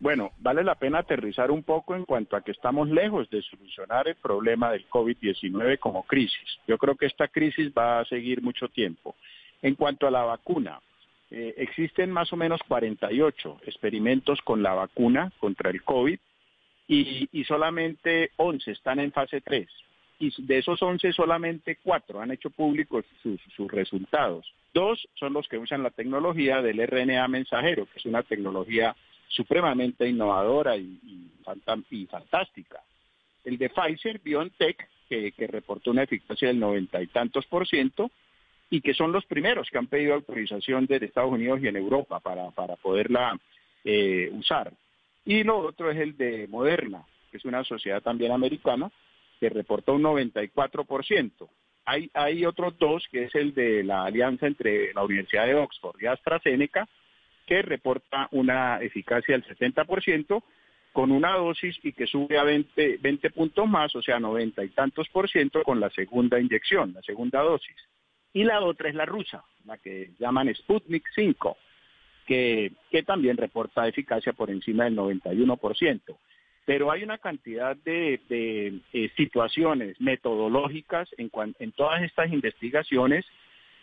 Bueno, 0.00 0.32
vale 0.38 0.64
la 0.64 0.76
pena 0.76 1.00
aterrizar 1.00 1.50
un 1.50 1.62
poco 1.62 1.94
en 1.94 2.06
cuanto 2.06 2.34
a 2.34 2.40
que 2.40 2.52
estamos 2.52 2.88
lejos 2.88 3.28
de 3.28 3.42
solucionar 3.42 4.08
el 4.08 4.14
problema 4.14 4.72
del 4.72 4.88
COVID-19 4.88 5.78
como 5.78 6.04
crisis. 6.04 6.58
Yo 6.66 6.78
creo 6.78 6.96
que 6.96 7.04
esta 7.04 7.28
crisis 7.28 7.70
va 7.76 8.00
a 8.00 8.04
seguir 8.06 8.40
mucho 8.40 8.68
tiempo. 8.68 9.14
En 9.60 9.74
cuanto 9.74 10.06
a 10.06 10.10
la 10.10 10.22
vacuna, 10.22 10.80
eh, 11.30 11.52
existen 11.58 12.10
más 12.10 12.32
o 12.32 12.36
menos 12.36 12.60
48 12.66 13.60
experimentos 13.66 14.40
con 14.40 14.62
la 14.62 14.72
vacuna 14.72 15.32
contra 15.38 15.68
el 15.68 15.82
COVID 15.82 16.18
y, 16.88 17.44
solamente 17.44 18.30
11 18.36 18.70
están 18.72 19.00
en 19.00 19.12
fase 19.12 19.42
3. 19.42 19.68
y 20.18 20.32
de 20.42 20.58
esos 20.58 20.82
11 20.82 21.12
solamente 21.12 21.78
cuatro 21.82 22.20
han 22.20 22.30
hecho 22.30 22.50
públicos 22.50 23.04
sus, 23.22 23.40
resultados. 23.70 24.50
Dos 24.72 25.06
son 25.14 25.34
los 25.34 25.46
que 25.46 25.58
usan 25.58 25.82
la 25.82 25.90
tecnología 25.90 26.62
del 26.62 26.84
RNA 26.86 27.28
mensajero, 27.28 27.86
que 27.86 27.98
es 27.98 28.06
una 28.06 28.22
tecnología 28.22 28.96
supremamente 29.30 30.06
innovadora 30.08 30.76
y, 30.76 31.32
fantástica. 31.42 32.82
El 33.44 33.56
de 33.56 33.70
Pfizer, 33.70 34.20
BioNTech, 34.20 34.88
que, 35.08 35.32
que, 35.32 35.46
reportó 35.46 35.90
una 35.90 36.02
eficacia 36.02 36.48
del 36.48 36.60
noventa 36.60 37.02
y 37.02 37.06
tantos 37.08 37.46
por 37.46 37.66
ciento, 37.66 38.10
y 38.70 38.80
que 38.80 38.94
son 38.94 39.10
los 39.10 39.26
primeros 39.26 39.68
que 39.68 39.78
han 39.78 39.88
pedido 39.88 40.14
autorización 40.14 40.86
desde 40.86 41.06
Estados 41.06 41.32
Unidos 41.32 41.60
y 41.60 41.66
en 41.66 41.76
Europa 41.76 42.20
para, 42.20 42.50
para 42.50 42.76
poderla 42.76 43.38
eh, 43.84 44.30
usar. 44.32 44.72
Y 45.24 45.42
lo 45.42 45.58
otro 45.58 45.90
es 45.90 45.98
el 45.98 46.16
de 46.16 46.46
Moderna, 46.48 47.04
que 47.30 47.38
es 47.38 47.44
una 47.44 47.64
sociedad 47.64 48.00
también 48.00 48.30
americana, 48.30 48.90
que 49.40 49.48
reportó 49.48 49.94
un 49.94 50.02
94%. 50.02 51.48
Hay, 51.86 52.10
hay 52.14 52.44
otros 52.44 52.78
dos, 52.78 53.06
que 53.10 53.24
es 53.24 53.34
el 53.34 53.54
de 53.54 53.82
la 53.82 54.04
alianza 54.04 54.46
entre 54.46 54.94
la 54.94 55.02
Universidad 55.02 55.46
de 55.46 55.56
Oxford 55.56 56.00
y 56.00 56.06
AstraZeneca, 56.06 56.88
que 57.50 57.62
reporta 57.62 58.28
una 58.30 58.80
eficacia 58.80 59.36
del 59.36 59.44
70% 59.44 60.40
con 60.92 61.10
una 61.10 61.32
dosis 61.34 61.76
y 61.82 61.92
que 61.92 62.06
sube 62.06 62.38
a 62.38 62.44
20, 62.44 62.98
20 62.98 63.30
puntos 63.30 63.68
más, 63.68 63.92
o 63.96 64.02
sea, 64.02 64.20
90 64.20 64.62
y 64.62 64.68
tantos 64.68 65.08
por 65.08 65.28
ciento 65.28 65.64
con 65.64 65.80
la 65.80 65.90
segunda 65.90 66.38
inyección, 66.38 66.92
la 66.94 67.02
segunda 67.02 67.40
dosis. 67.40 67.74
Y 68.32 68.44
la 68.44 68.60
otra 68.60 68.88
es 68.88 68.94
la 68.94 69.04
rusa, 69.04 69.42
la 69.64 69.78
que 69.78 70.12
llaman 70.20 70.54
Sputnik 70.54 71.02
5, 71.12 71.56
que, 72.24 72.70
que 72.88 73.02
también 73.02 73.36
reporta 73.36 73.88
eficacia 73.88 74.32
por 74.32 74.48
encima 74.48 74.84
del 74.84 74.96
91%. 74.96 76.00
Pero 76.64 76.92
hay 76.92 77.02
una 77.02 77.18
cantidad 77.18 77.74
de, 77.74 78.20
eh, 78.28 79.10
situaciones 79.16 80.00
metodológicas 80.00 81.08
en, 81.18 81.32
en 81.58 81.72
todas 81.72 82.00
estas 82.04 82.32
investigaciones 82.32 83.26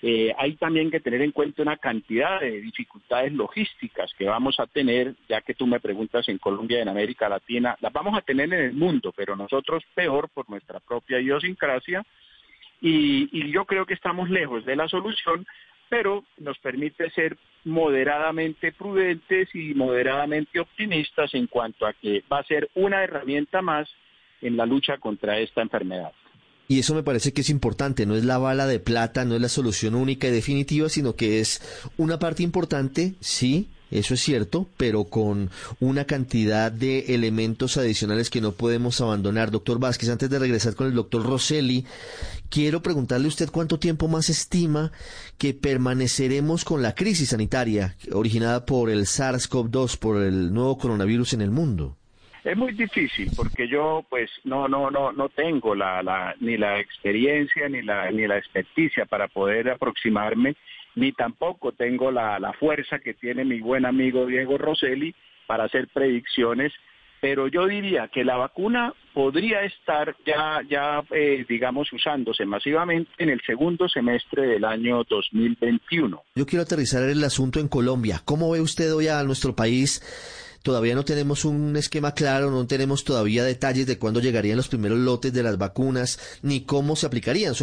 eh, 0.01 0.33
hay 0.37 0.55
también 0.57 0.91
que 0.91 0.99
tener 0.99 1.21
en 1.21 1.31
cuenta 1.31 1.63
una 1.63 1.77
cantidad 1.77 2.39
de 2.39 2.61
dificultades 2.61 3.33
logísticas 3.33 4.13
que 4.17 4.25
vamos 4.25 4.59
a 4.59 4.67
tener, 4.67 5.15
ya 5.27 5.41
que 5.41 5.55
tú 5.55 5.65
me 5.65 5.79
preguntas 5.79 6.29
en 6.29 6.37
Colombia 6.37 6.81
en 6.81 6.89
América 6.89 7.27
Latina, 7.27 7.75
las 7.81 7.91
vamos 7.91 8.15
a 8.17 8.21
tener 8.21 8.53
en 8.53 8.59
el 8.59 8.73
mundo, 8.73 9.11
pero 9.15 9.35
nosotros 9.35 9.83
peor 9.95 10.29
por 10.29 10.49
nuestra 10.49 10.79
propia 10.79 11.19
idiosincrasia 11.19 12.05
y, 12.81 13.51
yo 13.51 13.65
creo 13.65 13.85
que 13.85 13.95
estamos 13.95 14.29
lejos 14.29 14.65
de 14.65 14.75
la 14.75 14.87
solución, 14.87 15.47
pero 15.89 16.25
nos 16.37 16.57
permite 16.59 17.09
ser 17.11 17.37
moderadamente 17.63 18.71
prudentes 18.71 19.49
y 19.55 19.73
moderadamente 19.73 20.59
optimistas 20.59 21.33
en 21.33 21.47
cuanto 21.47 21.85
a 21.85 21.93
que 21.93 22.23
va 22.31 22.39
a 22.39 22.43
ser 22.43 22.69
una 22.75 23.03
herramienta 23.03 23.61
más 23.61 23.89
en 24.41 24.57
la 24.57 24.65
lucha 24.65 24.97
contra 24.97 25.39
esta 25.39 25.61
enfermedad. 25.61 26.11
Y 26.67 26.79
eso 26.79 26.93
me 26.93 27.03
parece 27.03 27.31
que 27.31 27.41
es 27.41 27.49
importante, 27.49 28.05
no 28.05 28.15
es 28.15 28.25
la 28.25 28.37
bala 28.37 28.67
de 28.67 28.79
plata, 28.79 29.23
no 29.23 29.35
es 29.35 29.41
la 29.41 29.49
solución 29.49 29.95
única 29.95 30.27
y 30.27 30.31
definitiva, 30.31 30.89
sino 30.89 31.15
que 31.15 31.39
es 31.39 31.61
una 31.97 32.19
parte 32.19 32.43
importante, 32.43 33.15
sí, 33.21 33.69
eso 33.89 34.15
es 34.15 34.19
cierto, 34.19 34.67
pero 34.75 35.05
con 35.05 35.49
una 35.79 36.03
cantidad 36.03 36.71
de 36.71 37.15
elementos 37.15 37.77
adicionales 37.77 38.29
que 38.29 38.41
no 38.41 38.51
podemos 38.51 38.99
abandonar. 38.99 39.49
Doctor 39.49 39.79
Vázquez, 39.79 40.09
antes 40.09 40.29
de 40.29 40.39
regresar 40.39 40.75
con 40.75 40.87
el 40.87 40.93
doctor 40.93 41.25
Rosselli, 41.25 41.85
quiero 42.49 42.81
preguntarle 42.81 43.27
a 43.27 43.29
usted 43.29 43.49
cuánto 43.49 43.79
tiempo 43.79 44.09
más 44.09 44.29
estima 44.29 44.91
que 45.37 45.53
permaneceremos 45.53 46.65
con 46.65 46.81
la 46.81 46.95
crisis 46.95 47.29
sanitaria 47.29 47.95
originada 48.11 48.65
por 48.65 48.89
el 48.89 49.05
SARS-CoV-2, 49.05 49.97
por 49.97 50.21
el 50.21 50.53
nuevo 50.53 50.77
coronavirus 50.77 51.33
en 51.33 51.41
el 51.41 51.51
mundo. 51.51 51.95
Es 52.47 52.55
muy 52.55 52.71
difícil 52.71 53.29
porque 53.35 53.67
yo 53.67 54.05
pues 54.09 54.29
no 54.45 54.69
no 54.69 54.89
no 54.89 55.11
no 55.11 55.27
tengo 55.27 55.75
la, 55.75 56.33
ni 56.39 56.55
la 56.55 56.79
experiencia 56.79 57.67
ni 57.67 57.81
la 57.81 58.09
ni 58.09 58.25
la 58.25 58.37
experticia 58.37 59.05
para 59.05 59.27
poder 59.27 59.69
aproximarme 59.69 60.55
ni 60.95 61.11
tampoco 61.11 61.73
tengo 61.73 62.09
la, 62.09 62.39
la 62.39 62.53
fuerza 62.53 62.99
que 62.99 63.13
tiene 63.13 63.43
mi 63.43 63.59
buen 63.59 63.85
amigo 63.85 64.25
Diego 64.25 64.57
Rosselli 64.57 65.13
para 65.45 65.65
hacer 65.65 65.89
predicciones, 65.89 66.71
pero 67.19 67.49
yo 67.49 67.67
diría 67.67 68.07
que 68.07 68.23
la 68.23 68.37
vacuna 68.37 68.93
podría 69.13 69.63
estar 69.63 70.15
ya, 70.25 70.61
ya 70.69 71.03
eh, 71.11 71.45
digamos, 71.49 71.91
usándose 71.91 72.45
masivamente 72.45 73.11
en 73.17 73.29
el 73.29 73.41
segundo 73.45 73.89
semestre 73.89 74.47
del 74.47 74.63
año 74.63 75.03
2021. 75.03 76.23
Yo 76.35 76.45
quiero 76.45 76.63
aterrizar 76.63 77.03
el 77.03 77.23
asunto 77.23 77.59
en 77.59 77.67
Colombia. 77.67 78.21
¿Cómo 78.23 78.51
ve 78.51 78.61
usted 78.61 78.93
hoy 78.93 79.07
a 79.07 79.23
nuestro 79.23 79.55
país? 79.55 80.01
Todavía 80.63 80.95
no 80.95 81.05
tenemos 81.05 81.45
un 81.45 81.75
esquema 81.77 82.13
claro, 82.13 82.51
no 82.51 82.65
tenemos 82.67 83.03
todavía 83.03 83.43
detalles 83.43 83.87
de 83.87 83.97
cuándo 83.97 84.19
llegarían 84.19 84.57
los 84.57 84.67
primeros 84.67 84.97
lotes 84.97 85.33
de 85.33 85.43
las 85.43 85.57
vacunas, 85.57 86.19
ni 86.41 86.61
cómo 86.61 86.95
se 86.95 87.05
aplicarían. 87.05 87.53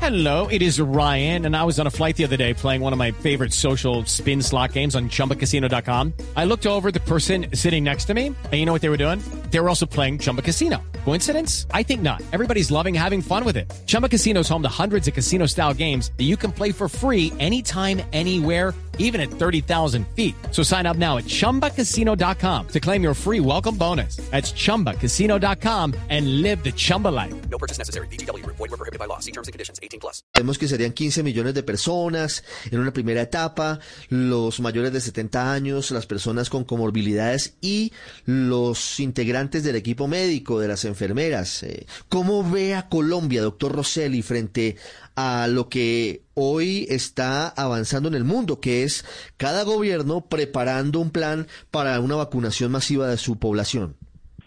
Hello, 0.00 0.46
it 0.48 0.62
is 0.62 0.78
Ryan, 0.78 1.46
and 1.46 1.56
I 1.56 1.64
was 1.64 1.80
on 1.80 1.86
a 1.86 1.90
flight 1.90 2.16
the 2.16 2.24
other 2.24 2.36
day 2.36 2.54
playing 2.54 2.80
one 2.80 2.92
of 2.92 2.98
my 2.98 3.10
favorite 3.10 3.52
social 3.52 4.04
spin 4.04 4.40
slot 4.40 4.72
games 4.72 4.94
on 4.94 5.08
ChumbaCasino.com. 5.08 6.12
I 6.36 6.44
looked 6.44 6.66
over 6.66 6.92
the 6.92 7.00
person 7.00 7.46
sitting 7.54 7.82
next 7.82 8.04
to 8.04 8.14
me, 8.14 8.26
and 8.26 8.52
you 8.52 8.64
know 8.66 8.72
what 8.72 8.82
they 8.82 8.88
were 8.88 8.96
doing? 8.96 9.20
They 9.50 9.58
were 9.58 9.68
also 9.68 9.86
playing 9.86 10.18
Chumba 10.18 10.42
Casino. 10.42 10.82
Coincidence? 11.04 11.66
I 11.72 11.82
think 11.82 12.02
not. 12.02 12.22
Everybody's 12.32 12.70
loving 12.70 12.94
having 12.94 13.20
fun 13.20 13.44
with 13.44 13.56
it. 13.56 13.72
Chumba 13.86 14.08
Casino 14.08 14.40
is 14.40 14.48
home 14.48 14.62
to 14.62 14.68
hundreds 14.68 15.08
of 15.08 15.14
casino-style 15.14 15.74
games 15.74 16.12
that 16.18 16.24
you 16.24 16.36
can 16.36 16.52
play 16.52 16.70
for 16.70 16.88
free 16.88 17.32
anytime, 17.40 18.00
anywhere 18.12 18.74
even 18.98 19.20
at 19.20 19.28
30,000 19.28 20.06
feet. 20.08 20.34
So 20.50 20.62
sign 20.62 20.86
up 20.86 20.96
now 20.96 21.16
at 21.18 21.24
ChumbaCasino.com 21.24 22.45
to 22.46 22.80
claim 22.80 23.02
your 23.02 23.14
free 23.14 23.40
welcome 23.40 23.76
bonus. 23.76 24.16
That's 24.30 24.52
ChumbaCasino.com 24.52 25.94
and 26.10 26.42
live 26.42 26.62
the 26.62 26.72
Chumba 26.72 27.08
life. 27.08 27.34
No 27.50 27.58
purchase 27.58 27.78
necessary. 27.78 28.08
BGW. 28.08 28.44
Void 28.46 28.70
were 28.70 28.76
prohibited 28.76 28.98
by 28.98 29.06
law. 29.06 29.20
See 29.20 29.32
terms 29.32 29.48
and 29.48 29.52
conditions. 29.52 29.80
18 29.82 30.00
plus. 30.00 30.22
Vemos 30.36 30.58
que 30.58 30.68
serían 30.68 30.92
15 30.92 31.22
millones 31.22 31.54
de 31.54 31.62
personas 31.62 32.44
en 32.70 32.78
una 32.78 32.92
primera 32.92 33.22
etapa, 33.22 33.80
los 34.10 34.60
mayores 34.60 34.92
de 34.92 35.00
70 35.00 35.52
años, 35.52 35.90
las 35.90 36.06
personas 36.06 36.50
con 36.50 36.64
comorbilidades 36.64 37.54
y 37.60 37.92
los 38.26 39.00
integrantes 39.00 39.64
del 39.64 39.76
equipo 39.76 40.06
médico, 40.08 40.60
de 40.60 40.68
las 40.68 40.84
enfermeras. 40.84 41.62
Eh, 41.62 41.86
¿Cómo 42.08 42.48
ve 42.48 42.74
a 42.74 42.88
Colombia, 42.88 43.42
doctor 43.42 43.72
Rosselli, 43.72 44.22
frente 44.22 44.76
a 45.16 45.46
lo 45.48 45.68
que 45.68 46.25
hoy 46.38 46.86
está 46.90 47.48
avanzando 47.48 48.08
en 48.08 48.14
el 48.14 48.24
mundo, 48.24 48.60
que 48.60 48.84
es 48.84 49.04
cada 49.38 49.64
gobierno 49.64 50.26
preparando 50.28 51.00
un 51.00 51.10
plan 51.10 51.46
para 51.70 51.98
una 52.00 52.14
vacunación 52.14 52.70
masiva 52.70 53.08
de 53.08 53.16
su 53.16 53.38
población. 53.38 53.96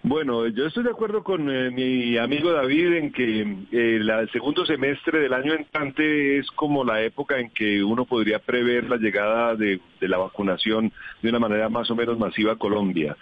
Bueno, 0.02 0.48
yo 0.48 0.66
estoy 0.66 0.86
de 0.86 0.92
acuerdo 0.92 1.24
con 1.24 1.50
eh, 1.52 1.72
mi 1.72 2.18
amigo 2.18 2.54
David 2.54 2.94
en 2.94 3.12
que 3.12 3.42
eh, 3.42 3.98
el 3.98 4.30
segundo 4.32 4.66
semestre 4.66 5.20
del 5.20 5.34
año 5.34 5.54
entrante 5.54 6.38
es 6.38 6.50
como 6.52 6.86
la 6.86 7.02
época 7.02 7.38
en 7.38 7.50
que 7.50 7.84
uno 7.84 8.06
podría 8.06 8.40
prever 8.40 8.90
la 8.90 8.96
llegada 8.96 9.56
de, 9.56 9.82
la 10.00 10.18
vacunación 10.18 10.94
de 11.22 11.30
una 11.30 11.40
manera 11.40 11.68
más 11.68 11.92
o 11.92 11.96
menos 11.96 12.18
masiva 12.18 12.54
a 12.54 12.56
Colombia. 12.56 13.18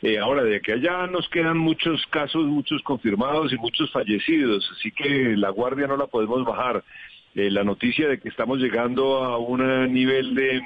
Eh, 0.00 0.18
ahora, 0.18 0.42
de 0.42 0.62
que 0.62 0.72
allá 0.72 1.06
nos 1.06 1.28
quedan 1.28 1.58
muchos 1.58 2.02
casos, 2.06 2.46
muchos 2.46 2.80
confirmados 2.82 3.52
y 3.52 3.58
muchos 3.58 3.92
fallecidos, 3.92 4.66
así 4.74 4.90
que 4.90 5.36
la 5.36 5.50
guardia 5.50 5.86
no 5.86 5.98
la 5.98 6.06
podemos 6.06 6.46
bajar. 6.46 6.82
La 7.34 7.64
noticia 7.64 8.08
de 8.08 8.18
que 8.18 8.28
estamos 8.28 8.58
llegando 8.58 9.24
a 9.24 9.38
un 9.38 9.92
nivel 9.92 10.34
de 10.34 10.62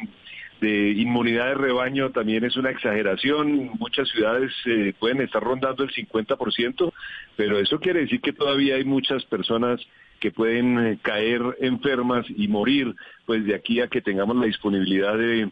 inmunidad 0.61 1.49
de 1.49 1.55
rebaño 1.55 2.11
también 2.11 2.45
es 2.45 2.57
una 2.57 2.71
exageración. 2.71 3.71
Muchas 3.79 4.09
ciudades 4.09 4.53
eh, 4.67 4.95
pueden 4.99 5.21
estar 5.21 5.43
rondando 5.43 5.85
el 5.85 5.91
50%, 5.91 6.93
pero 7.37 7.59
eso 7.59 7.79
quiere 7.79 8.01
decir 8.01 8.21
que 8.21 8.33
todavía 8.33 8.77
hay 8.77 8.85
muchas 8.85 9.25
personas 9.25 9.81
que 10.21 10.31
pueden 10.31 10.79
eh, 10.79 10.99
caer 11.03 11.43
enfermas 11.61 12.27
y 12.29 12.49
morir, 12.49 12.95
pues 13.27 13.45
de 13.45 13.55
aquí 13.55 13.81
a 13.81 13.89
que 13.89 14.01
tengamos 14.01 14.37
la 14.37 14.47
disponibilidad 14.47 15.17
de, 15.17 15.51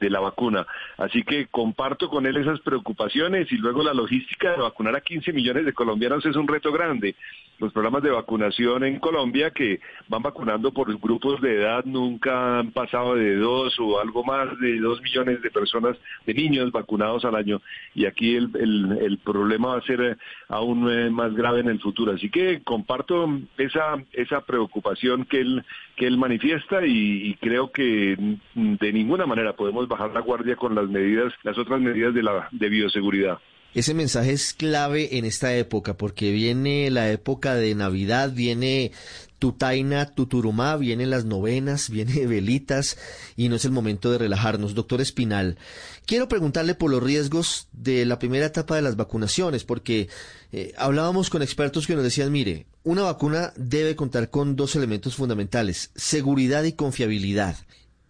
la 0.00 0.20
vacuna. 0.20 0.66
Así 0.98 1.22
que 1.22 1.46
comparto 1.46 2.08
con 2.08 2.26
él 2.26 2.36
esas 2.36 2.60
preocupaciones 2.60 3.50
y 3.50 3.56
luego 3.56 3.82
la 3.82 3.94
logística 3.94 4.52
de 4.52 4.58
vacunar 4.58 4.94
a 4.94 5.00
15 5.00 5.32
millones 5.32 5.64
de 5.64 5.72
colombianos 5.72 6.24
es 6.26 6.36
un 6.36 6.46
reto 6.46 6.70
grande. 6.70 7.16
Los 7.60 7.74
programas 7.74 8.02
de 8.02 8.10
vacunación 8.10 8.84
en 8.84 8.98
Colombia 8.98 9.50
que 9.50 9.80
van 10.08 10.22
vacunando 10.22 10.72
por 10.72 10.98
grupos 10.98 11.42
de 11.42 11.56
edad 11.56 11.84
nunca 11.84 12.58
han 12.58 12.72
pasado 12.72 13.14
de 13.14 13.36
dos 13.36 13.78
o 13.78 14.00
algo 14.00 14.24
más 14.24 14.58
de 14.60 14.80
dos 14.80 15.02
millones 15.02 15.42
de 15.42 15.50
personas, 15.50 15.98
de 16.24 16.32
niños 16.32 16.72
vacunados 16.72 17.26
al 17.26 17.34
año. 17.34 17.60
Y 17.94 18.06
aquí 18.06 18.34
el, 18.34 18.50
el, 18.98 19.18
problema 19.18 19.68
va 19.68 19.76
a 19.76 19.82
ser 19.82 20.00
eh, 20.00 20.16
aún 20.48 20.90
eh, 20.90 21.10
más 21.10 21.34
grave 21.34 21.60
en 21.60 21.68
el 21.68 21.80
futuro. 21.80 22.12
Así 22.12 22.30
que 22.30 22.62
comparto 22.62 23.28
esa, 23.58 24.02
esa 24.14 24.40
preocupación 24.40 25.26
que 25.26 25.40
él, 25.40 25.62
que 25.96 26.06
él 26.06 26.16
manifiesta 26.16 26.86
y 26.86 27.34
creo 27.42 27.70
que 27.72 28.16
de 28.54 28.92
ninguna 28.92 29.26
manera 29.26 29.52
podemos 29.52 29.86
bajar 29.86 30.12
la 30.14 30.20
guardia 30.20 30.56
con 30.56 30.74
las 30.74 30.88
medidas, 30.88 31.34
las 31.42 31.58
otras 31.58 31.78
medidas 31.78 32.14
de 32.14 32.22
la 32.22 32.48
de 32.52 32.68
bioseguridad. 32.70 33.38
Ese 33.72 33.94
mensaje 33.94 34.32
es 34.32 34.52
clave 34.52 35.16
en 35.18 35.24
esta 35.24 35.54
época 35.54 35.96
porque 35.96 36.32
viene 36.32 36.90
la 36.90 37.10
época 37.12 37.54
de 37.54 37.76
Navidad, 37.76 38.32
viene 38.32 38.90
Tutaina, 39.38 40.06
Tuturumá, 40.06 40.76
vienen 40.76 41.10
las 41.10 41.24
novenas, 41.24 41.88
viene 41.90 42.26
velitas 42.26 42.98
y 43.36 43.48
no 43.48 43.54
es 43.56 43.64
el 43.64 43.70
momento 43.70 44.10
de 44.10 44.18
relajarnos. 44.18 44.74
Doctor 44.74 45.00
Espinal, 45.00 45.56
quiero 46.04 46.26
preguntarle 46.28 46.74
por 46.74 46.90
los 46.90 47.02
riesgos 47.02 47.68
de 47.72 48.04
la 48.06 48.18
primera 48.18 48.46
etapa 48.46 48.74
de 48.74 48.82
las 48.82 48.96
vacunaciones, 48.96 49.62
porque 49.62 50.08
eh, 50.50 50.72
hablábamos 50.76 51.30
con 51.30 51.42
expertos 51.42 51.86
que 51.86 51.94
nos 51.94 52.02
decían, 52.02 52.32
mire, 52.32 52.66
una 52.82 53.02
vacuna 53.02 53.52
debe 53.56 53.94
contar 53.94 54.30
con 54.30 54.56
dos 54.56 54.74
elementos 54.74 55.14
fundamentales, 55.14 55.90
seguridad 55.94 56.64
y 56.64 56.72
confiabilidad. 56.72 57.56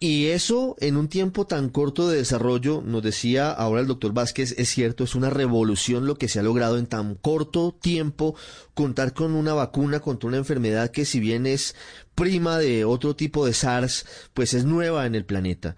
Y 0.03 0.29
eso 0.29 0.75
en 0.79 0.97
un 0.97 1.09
tiempo 1.09 1.45
tan 1.45 1.69
corto 1.69 2.09
de 2.09 2.17
desarrollo, 2.17 2.81
nos 2.83 3.03
decía 3.03 3.51
ahora 3.51 3.81
el 3.81 3.87
doctor 3.87 4.13
Vázquez, 4.13 4.55
es 4.57 4.67
cierto, 4.69 5.03
es 5.03 5.13
una 5.13 5.29
revolución 5.29 6.07
lo 6.07 6.15
que 6.15 6.27
se 6.27 6.39
ha 6.39 6.41
logrado 6.41 6.79
en 6.79 6.87
tan 6.87 7.13
corto 7.13 7.77
tiempo 7.79 8.33
contar 8.73 9.13
con 9.13 9.35
una 9.35 9.53
vacuna 9.53 9.99
contra 9.99 10.27
una 10.27 10.37
enfermedad 10.37 10.89
que 10.89 11.05
si 11.05 11.19
bien 11.19 11.45
es 11.45 11.75
prima 12.15 12.57
de 12.57 12.83
otro 12.83 13.15
tipo 13.15 13.45
de 13.45 13.53
SARS, 13.53 14.07
pues 14.33 14.55
es 14.55 14.65
nueva 14.65 15.05
en 15.05 15.13
el 15.13 15.23
planeta. 15.23 15.75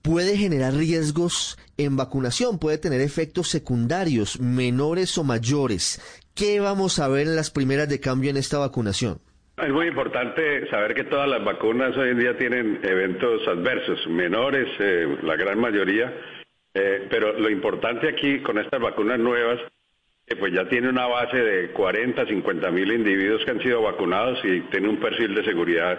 Puede 0.00 0.38
generar 0.38 0.72
riesgos 0.72 1.58
en 1.76 1.94
vacunación, 1.98 2.58
puede 2.58 2.78
tener 2.78 3.02
efectos 3.02 3.50
secundarios 3.50 4.40
menores 4.40 5.18
o 5.18 5.24
mayores. 5.24 6.00
¿Qué 6.32 6.58
vamos 6.60 6.98
a 7.00 7.08
ver 7.08 7.26
en 7.26 7.36
las 7.36 7.50
primeras 7.50 7.90
de 7.90 8.00
cambio 8.00 8.30
en 8.30 8.38
esta 8.38 8.56
vacunación? 8.56 9.20
Es 9.60 9.70
muy 9.70 9.88
importante 9.88 10.68
saber 10.68 10.94
que 10.94 11.04
todas 11.04 11.28
las 11.28 11.42
vacunas 11.42 11.96
hoy 11.96 12.10
en 12.10 12.18
día 12.18 12.36
tienen 12.36 12.78
eventos 12.84 13.46
adversos, 13.48 14.06
menores, 14.06 14.68
eh, 14.78 15.18
la 15.22 15.34
gran 15.34 15.58
mayoría, 15.58 16.12
eh, 16.74 17.08
pero 17.10 17.32
lo 17.32 17.50
importante 17.50 18.08
aquí 18.08 18.38
con 18.40 18.58
estas 18.58 18.80
vacunas 18.80 19.18
nuevas, 19.18 19.58
pues 20.38 20.52
ya 20.52 20.68
tiene 20.68 20.88
una 20.88 21.06
base 21.06 21.38
de 21.38 21.70
40, 21.72 22.26
50 22.26 22.70
mil 22.70 22.92
individuos 22.92 23.44
que 23.44 23.50
han 23.50 23.60
sido 23.60 23.82
vacunados 23.82 24.38
y 24.44 24.60
tiene 24.70 24.88
un 24.88 25.00
perfil 25.00 25.34
de 25.34 25.44
seguridad 25.44 25.98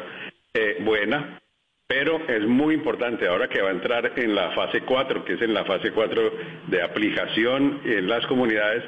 eh, 0.54 0.78
buena, 0.80 1.42
pero 1.86 2.22
es 2.30 2.46
muy 2.46 2.76
importante 2.76 3.28
ahora 3.28 3.50
que 3.50 3.62
va 3.62 3.70
a 3.70 3.74
entrar 3.74 4.14
en 4.16 4.36
la 4.36 4.52
fase 4.52 4.82
4, 4.82 5.26
que 5.26 5.34
es 5.34 5.42
en 5.42 5.54
la 5.54 5.66
fase 5.66 5.92
4 5.92 6.32
de 6.68 6.82
aplicación 6.82 7.82
en 7.84 8.08
las 8.08 8.26
comunidades, 8.28 8.86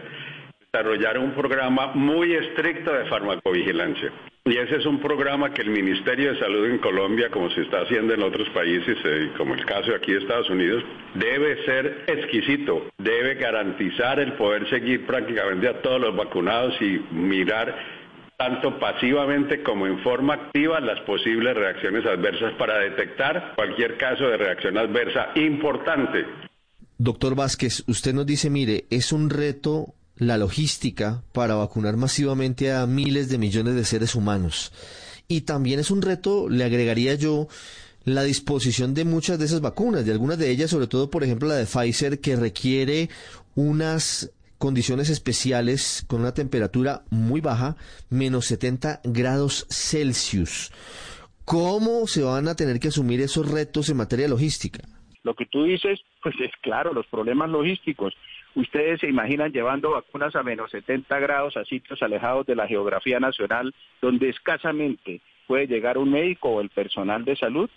desarrollar 0.73 1.17
un 1.17 1.33
programa 1.33 1.87
muy 1.95 2.33
estricto 2.33 2.93
de 2.93 3.03
farmacovigilancia. 3.09 4.09
Y 4.45 4.55
ese 4.55 4.77
es 4.77 4.85
un 4.85 5.01
programa 5.01 5.53
que 5.53 5.63
el 5.63 5.69
Ministerio 5.69 6.31
de 6.31 6.39
Salud 6.39 6.65
en 6.65 6.77
Colombia, 6.77 7.29
como 7.29 7.49
se 7.49 7.63
está 7.63 7.81
haciendo 7.81 8.13
en 8.13 8.23
otros 8.23 8.47
países, 8.51 8.97
eh, 9.03 9.31
como 9.37 9.53
el 9.53 9.65
caso 9.65 9.93
aquí 9.93 10.13
de 10.13 10.19
Estados 10.19 10.49
Unidos, 10.49 10.81
debe 11.13 11.65
ser 11.65 12.05
exquisito, 12.07 12.87
debe 12.97 13.35
garantizar 13.35 14.21
el 14.21 14.31
poder 14.33 14.69
seguir 14.69 15.05
prácticamente 15.05 15.67
a 15.67 15.81
todos 15.81 15.99
los 15.99 16.15
vacunados 16.15 16.73
y 16.81 17.01
mirar 17.11 17.75
tanto 18.37 18.79
pasivamente 18.79 19.63
como 19.63 19.85
en 19.87 19.99
forma 19.99 20.35
activa 20.35 20.79
las 20.79 21.01
posibles 21.01 21.53
reacciones 21.53 22.05
adversas 22.05 22.53
para 22.53 22.79
detectar 22.79 23.55
cualquier 23.55 23.97
caso 23.97 24.23
de 24.23 24.37
reacción 24.37 24.77
adversa 24.77 25.31
importante. 25.35 26.25
Doctor 26.97 27.35
Vázquez, 27.35 27.83
usted 27.87 28.13
nos 28.13 28.25
dice, 28.25 28.49
mire, 28.49 28.85
es 28.89 29.11
un 29.11 29.29
reto 29.29 29.95
la 30.21 30.37
logística 30.37 31.23
para 31.33 31.55
vacunar 31.55 31.97
masivamente 31.97 32.71
a 32.71 32.85
miles 32.85 33.27
de 33.27 33.39
millones 33.39 33.73
de 33.73 33.83
seres 33.83 34.13
humanos. 34.13 34.71
Y 35.27 35.41
también 35.41 35.79
es 35.79 35.89
un 35.89 36.03
reto, 36.03 36.47
le 36.47 36.63
agregaría 36.63 37.15
yo, 37.15 37.47
la 38.05 38.21
disposición 38.21 38.93
de 38.93 39.03
muchas 39.03 39.39
de 39.39 39.45
esas 39.45 39.61
vacunas, 39.61 40.05
de 40.05 40.11
algunas 40.11 40.37
de 40.37 40.51
ellas, 40.51 40.69
sobre 40.69 40.85
todo, 40.85 41.09
por 41.09 41.23
ejemplo, 41.23 41.47
la 41.47 41.55
de 41.55 41.65
Pfizer, 41.65 42.19
que 42.21 42.35
requiere 42.35 43.09
unas 43.55 44.31
condiciones 44.59 45.09
especiales 45.09 46.05
con 46.07 46.21
una 46.21 46.35
temperatura 46.35 47.01
muy 47.09 47.41
baja, 47.41 47.75
menos 48.11 48.45
70 48.45 49.01
grados 49.03 49.65
Celsius. 49.71 50.71
¿Cómo 51.45 52.05
se 52.05 52.21
van 52.21 52.47
a 52.47 52.55
tener 52.55 52.79
que 52.79 52.89
asumir 52.89 53.21
esos 53.21 53.49
retos 53.49 53.89
en 53.89 53.97
materia 53.97 54.27
logística? 54.27 54.87
Lo 55.23 55.33
que 55.33 55.47
tú 55.47 55.63
dices, 55.63 55.99
pues 56.21 56.35
es 56.39 56.51
claro, 56.61 56.93
los 56.93 57.07
problemas 57.07 57.49
logísticos. 57.49 58.13
Ustedes 58.53 58.99
se 58.99 59.07
imaginan 59.07 59.53
llevando 59.53 59.91
vacunas 59.91 60.35
a 60.35 60.43
menos 60.43 60.71
70 60.71 61.19
grados 61.19 61.55
a 61.55 61.63
sitios 61.63 62.01
alejados 62.03 62.45
de 62.45 62.55
la 62.55 62.67
geografía 62.67 63.19
nacional, 63.19 63.73
donde 64.01 64.29
escasamente 64.29 65.21
puede 65.47 65.67
llegar 65.67 65.97
un 65.97 66.11
médico 66.11 66.49
o 66.49 66.61
el 66.61 66.69
personal 66.69 67.23
de 67.23 67.37
salud. 67.37 67.69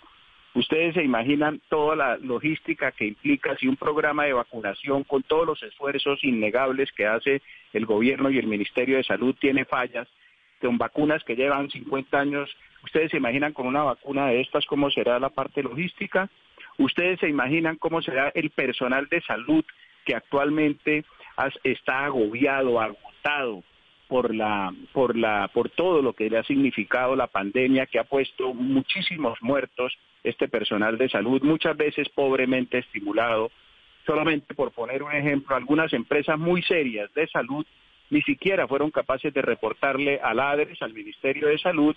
Ustedes 0.53 0.93
se 0.93 1.03
imaginan 1.03 1.61
toda 1.69 1.95
la 1.95 2.17
logística 2.17 2.91
que 2.91 3.07
implica 3.07 3.55
si 3.57 3.67
un 3.67 3.75
programa 3.77 4.25
de 4.25 4.33
vacunación 4.33 5.03
con 5.03 5.23
todos 5.23 5.45
los 5.45 5.63
esfuerzos 5.63 6.23
innegables 6.23 6.91
que 6.91 7.05
hace 7.05 7.41
el 7.73 7.85
gobierno 7.85 8.29
y 8.29 8.37
el 8.37 8.47
Ministerio 8.47 8.97
de 8.97 9.03
Salud 9.03 9.35
tiene 9.39 9.65
fallas, 9.65 10.07
con 10.61 10.77
vacunas 10.77 11.23
que 11.23 11.35
llevan 11.35 11.69
50 11.69 12.19
años. 12.19 12.49
¿Ustedes 12.83 13.11
se 13.11 13.17
imaginan 13.17 13.53
con 13.53 13.67
una 13.67 13.83
vacuna 13.83 14.27
de 14.27 14.41
estas 14.41 14.65
cómo 14.65 14.89
será 14.89 15.19
la 15.19 15.29
parte 15.29 15.61
logística? 15.63 16.29
¿Ustedes 16.77 17.19
se 17.19 17.29
imaginan 17.29 17.77
cómo 17.77 18.01
será 18.01 18.29
el 18.35 18.49
personal 18.49 19.07
de 19.09 19.21
salud 19.21 19.65
que 20.05 20.15
actualmente 20.15 21.03
está 21.63 22.05
agobiado, 22.05 22.79
agotado 22.79 23.63
por 24.07 24.33
la 24.33 24.73
por 24.93 25.17
la 25.17 25.49
por 25.53 25.69
todo 25.69 26.01
lo 26.01 26.13
que 26.13 26.29
le 26.29 26.37
ha 26.37 26.43
significado 26.43 27.15
la 27.15 27.27
pandemia 27.27 27.87
que 27.87 27.99
ha 27.99 28.03
puesto 28.03 28.53
muchísimos 28.53 29.37
muertos 29.41 29.97
este 30.23 30.47
personal 30.47 30.97
de 30.97 31.09
salud 31.09 31.41
muchas 31.41 31.75
veces 31.75 32.07
pobremente 32.09 32.77
estimulado. 32.77 33.51
Solamente 34.05 34.53
por 34.53 34.71
poner 34.71 35.01
un 35.01 35.11
ejemplo 35.11 35.55
algunas 35.55 35.91
empresas 35.91 36.37
muy 36.37 36.61
serias 36.61 37.11
de 37.15 37.27
salud 37.27 37.65
ni 38.11 38.21
siquiera 38.21 38.67
fueron 38.67 38.91
capaces 38.91 39.33
de 39.33 39.41
reportarle 39.41 40.19
al 40.21 40.39
ADRES 40.39 40.79
al 40.83 40.93
Ministerio 40.93 41.47
de 41.47 41.57
Salud 41.57 41.95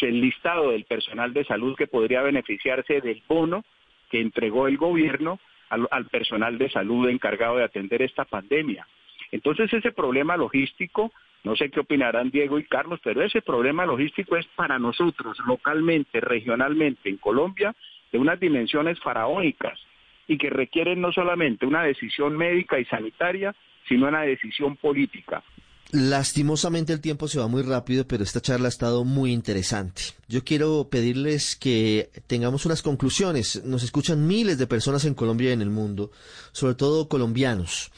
el 0.00 0.20
listado 0.20 0.70
del 0.70 0.84
personal 0.84 1.32
de 1.32 1.44
salud 1.44 1.76
que 1.76 1.86
podría 1.86 2.22
beneficiarse 2.22 3.00
del 3.00 3.22
bono 3.28 3.64
que 4.10 4.20
entregó 4.20 4.66
el 4.66 4.76
gobierno 4.76 5.38
al, 5.74 6.06
personal 6.06 6.58
de 6.58 6.70
salud 6.70 7.08
encargado 7.08 7.56
de 7.56 7.64
atender 7.64 8.02
esta 8.02 8.24
pandemia. 8.24 8.86
Entonces 9.32 9.72
ese 9.72 9.92
problema 9.92 10.36
logístico, 10.36 11.12
no 11.42 11.56
sé 11.56 11.70
qué 11.70 11.80
opinarán 11.80 12.30
Diego 12.30 12.58
y 12.58 12.64
Carlos, 12.64 13.00
pero 13.02 13.22
ese 13.22 13.42
problema 13.42 13.84
logístico 13.84 14.36
es 14.36 14.46
para 14.54 14.78
nosotros 14.78 15.38
localmente, 15.46 16.20
regionalmente 16.20 17.08
en 17.08 17.16
Colombia, 17.18 17.74
de 18.12 18.18
unas 18.18 18.38
dimensiones 18.38 18.98
faraónicas 19.00 19.78
y 20.26 20.38
que 20.38 20.50
requieren 20.50 21.00
no 21.00 21.12
solamente 21.12 21.66
una 21.66 21.82
decisión 21.82 22.36
médica 22.36 22.78
y 22.78 22.84
sanitaria, 22.84 23.54
sino 23.88 24.08
una 24.08 24.22
decisión 24.22 24.76
política. 24.76 25.42
Lastimosamente 25.90 26.92
el 26.92 27.00
tiempo 27.00 27.28
se 27.28 27.38
va 27.38 27.46
muy 27.46 27.62
rápido, 27.62 28.06
pero 28.06 28.24
esta 28.24 28.40
charla 28.40 28.66
ha 28.66 28.68
estado 28.68 29.04
muy 29.04 29.32
interesante. 29.32 30.02
Yo 30.28 30.42
quiero 30.42 30.88
pedirles 30.90 31.54
que 31.54 32.10
tengamos 32.26 32.66
unas 32.66 32.82
conclusiones. 32.82 33.62
Nos 33.64 33.84
escuchan 33.84 34.26
miles 34.26 34.58
de 34.58 34.66
personas 34.66 35.04
en 35.04 35.14
Colombia 35.14 35.50
y 35.50 35.52
en 35.52 35.62
el 35.62 35.70
mundo, 35.70 36.10
sobre 36.50 36.74
todo 36.74 37.08
colombianos, 37.08 37.92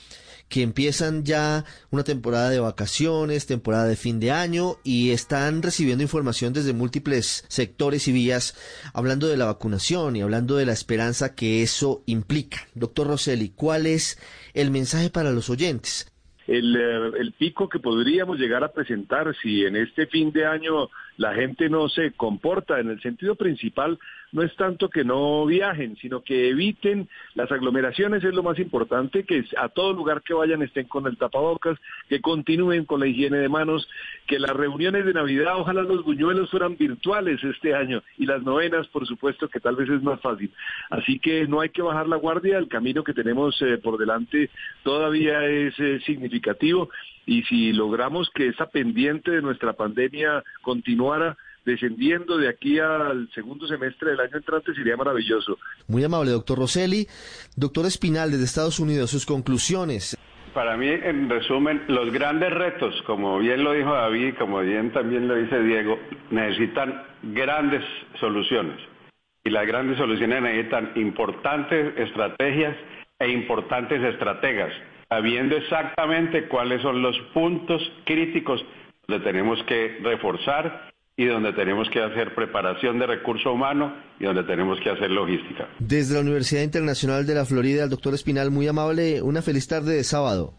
que 0.49 0.63
empiezan 0.63 1.25
ya 1.25 1.65
una 1.91 2.05
temporada 2.05 2.51
de 2.51 2.61
vacaciones, 2.61 3.47
temporada 3.47 3.87
de 3.87 3.97
fin 3.97 4.21
de 4.21 4.31
año 4.31 4.79
y 4.85 5.11
están 5.11 5.63
recibiendo 5.63 6.03
información 6.03 6.53
desde 6.53 6.73
múltiples 6.73 7.45
sectores 7.49 8.07
y 8.09 8.13
vías 8.13 8.55
hablando 8.93 9.27
de 9.27 9.37
la 9.37 9.47
vacunación 9.47 10.17
y 10.17 10.23
hablando 10.23 10.57
de 10.57 10.67
la 10.67 10.73
esperanza 10.73 11.35
que 11.35 11.63
eso 11.63 12.03
implica. 12.07 12.69
Doctor 12.75 13.07
Rosselli, 13.07 13.49
¿cuál 13.51 13.87
es 13.87 14.19
el 14.55 14.71
mensaje 14.71 15.09
para 15.09 15.33
los 15.33 15.49
oyentes? 15.51 16.09
El, 16.47 16.77
eh, 16.77 17.11
el, 17.19 17.33
pico 17.33 17.69
que 17.69 17.79
podríamos 17.79 18.39
llegar 18.39 18.63
a 18.63 18.73
presentar 18.73 19.35
si 19.43 19.65
en 19.65 19.77
este 19.77 20.07
fin 20.07 20.33
de 20.33 20.47
año 20.47 20.89
la 21.17 21.35
gente 21.35 21.69
no 21.69 21.89
se 21.89 22.13
comporta 22.13 22.81
en 22.81 22.91
el 22.91 23.01
sentido 23.01 23.35
principal 23.35 23.99
no 24.33 24.43
es 24.43 24.55
tanto 24.57 24.91
que 24.91 25.05
no 25.05 25.47
viajen, 25.47 25.97
sino 25.97 26.23
que 26.23 26.51
eviten 26.51 27.09
las 27.35 27.51
aglomeraciones, 27.51 28.25
es 28.25 28.35
lo 28.35 28.43
más 28.43 28.59
importante, 28.59 29.25
que 29.25 29.45
a 29.57 29.69
todo 29.69 29.93
lugar 29.93 30.23
que 30.23 30.35
vayan 30.35 30.63
estén 30.63 30.87
con 30.87 31.07
el 31.07 31.17
tapabocas, 31.17 31.79
que 32.09 32.21
continúen 32.21 32.85
con 32.85 33.01
la 33.01 33.07
higiene 33.07 33.39
de 33.39 33.49
manos, 33.49 33.89
que 34.27 34.39
las 34.39 34.51
reuniones 34.51 35.07
de 35.07 35.15
Navidad, 35.15 35.59
ojalá 35.59 35.83
los 35.83 36.05
buñuelos 36.05 36.51
fueran 36.51 36.77
virtuales 36.77 37.43
este 37.45 37.75
año 37.75 38.03
y 38.19 38.27
las 38.27 38.43
novenas, 38.43 38.87
por 38.89 39.07
supuesto, 39.07 39.49
que 39.49 39.61
tal 39.61 39.77
vez 39.77 39.89
es 39.89 40.03
más 40.03 40.21
fácil. 40.21 40.51
Así 40.91 41.19
que 41.19 41.47
no 41.47 41.61
hay 41.61 41.71
que 41.71 41.83
bajar 41.83 42.09
la 42.09 42.17
guardia, 42.17 42.59
el 42.59 42.69
camino 42.69 43.05
que 43.05 43.15
tenemos 43.15 43.61
eh, 43.63 43.79
por 43.79 43.97
delante 43.97 44.51
todavía 44.83 45.47
es 45.47 45.75
eh, 45.79 46.01
significativo 46.05 46.91
y 47.27 47.43
si 47.43 47.73
logramos 47.73 48.31
que 48.35 48.49
esa 48.49 48.67
pendiente 48.67 49.33
de 49.33 49.43
nuestra 49.43 49.73
pandemia 49.73 50.43
continuara, 50.63 51.37
descendiendo 51.65 52.39
de 52.39 52.49
aquí 52.49 52.79
al 52.79 53.29
segundo 53.35 53.67
semestre 53.67 54.13
del 54.13 54.21
año 54.21 54.37
entrante 54.37 54.73
sería 54.73 54.97
maravilloso. 54.97 55.59
Muy 55.89 56.05
amable, 56.05 56.31
doctor 56.31 56.59
Rosselli. 56.59 57.07
Doctor 57.57 57.87
Espinal, 57.87 58.31
desde 58.31 58.45
Estados 58.45 58.79
Unidos, 58.79 59.11
sus 59.11 59.27
conclusiones. 59.27 60.17
Para 60.55 60.77
mí, 60.77 60.89
en 60.89 61.29
resumen, 61.29 61.83
los 61.89 62.11
grandes 62.13 62.51
retos, 62.51 62.95
como 63.07 63.39
bien 63.41 63.63
lo 63.63 63.73
dijo 63.73 63.93
David, 63.93 64.37
como 64.39 64.61
bien 64.61 64.91
también 64.93 65.29
lo 65.29 65.35
dice 65.35 65.61
Diego, 65.61 65.99
necesitan 66.31 67.03
grandes 67.35 67.83
soluciones. 68.21 68.79
Y 69.45 69.51
las 69.51 69.67
grandes 69.67 69.99
soluciones 69.99 70.41
necesitan 70.41 70.93
importantes 70.95 71.99
estrategias 71.99 72.75
e 73.19 73.29
importantes 73.29 74.03
estrategas, 74.03 74.73
sabiendo 75.09 75.57
exactamente 75.57 76.49
cuáles 76.49 76.83
son 76.83 77.03
los 77.03 77.17
puntos 77.33 77.81
críticos 78.05 78.65
donde 79.07 79.25
tenemos 79.25 79.63
que 79.65 79.99
reforzar 80.03 80.91
y 81.17 81.25
donde 81.25 81.53
tenemos 81.55 81.89
que 81.91 82.03
hacer 82.03 82.35
preparación 82.35 82.99
de 82.99 83.07
recurso 83.07 83.53
humano 83.53 83.95
y 84.21 84.25
donde 84.25 84.45
tenemos 84.45 84.79
que 84.81 84.91
hacer 84.91 85.11
logística. 85.11 85.69
Desde 85.79 86.15
la 86.15 86.21
Universidad 86.21 86.63
Internacional 86.63 87.27
de 87.27 87.35
la 87.35 87.47
Florida, 87.47 87.85
el 87.85 87.91
doctor 87.91 88.15
Espinal, 88.15 88.51
muy 88.51 88.69
amable, 88.69 89.23
una 89.23 89.41
feliz 89.41 89.67
tarde 89.67 89.95
de 89.95 90.05
sábado. 90.05 90.53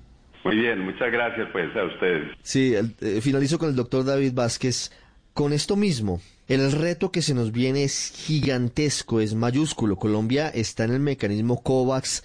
Muy 0.44 0.56
bien, 0.56 0.80
muchas 0.80 1.12
gracias 1.12 1.48
pues 1.52 1.76
a 1.76 1.84
ustedes. 1.84 2.32
Sí, 2.42 2.74
eh, 2.74 3.22
finalizo 3.22 3.60
con 3.60 3.70
el 3.70 3.76
doctor 3.76 4.06
David 4.06 4.34
Vázquez. 4.34 4.92
Con 5.34 5.54
esto 5.54 5.76
mismo, 5.76 6.20
el 6.48 6.72
reto 6.72 7.12
que 7.12 7.22
se 7.22 7.36
nos 7.36 7.52
viene 7.52 7.84
es 7.84 8.12
gigantesco, 8.16 9.20
es 9.20 9.36
mayúsculo. 9.36 9.98
Colombia 9.98 10.48
está 10.48 10.86
en 10.86 10.94
el 10.94 11.00
mecanismo 11.00 11.62
COVAX 11.62 12.24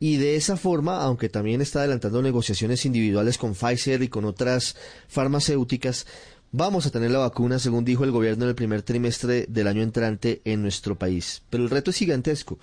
y 0.00 0.16
de 0.16 0.36
esa 0.36 0.56
forma, 0.56 1.02
aunque 1.02 1.28
también 1.28 1.60
está 1.60 1.80
adelantando 1.80 2.22
negociaciones 2.22 2.84
individuales 2.86 3.38
con 3.38 3.54
Pfizer 3.54 4.02
y 4.02 4.08
con 4.08 4.24
otras 4.24 4.76
farmacéuticas, 5.08 6.06
Vamos 6.50 6.86
a 6.86 6.90
tener 6.90 7.10
la 7.10 7.18
vacuna, 7.18 7.58
según 7.58 7.84
dijo 7.84 8.04
el 8.04 8.10
gobierno 8.10 8.44
en 8.44 8.48
el 8.48 8.54
primer 8.54 8.80
trimestre 8.80 9.44
del 9.48 9.66
año 9.66 9.82
entrante 9.82 10.40
en 10.46 10.62
nuestro 10.62 10.94
país. 10.94 11.44
Pero 11.50 11.62
el 11.62 11.68
reto 11.68 11.90
es 11.90 11.98
gigantesco. 11.98 12.58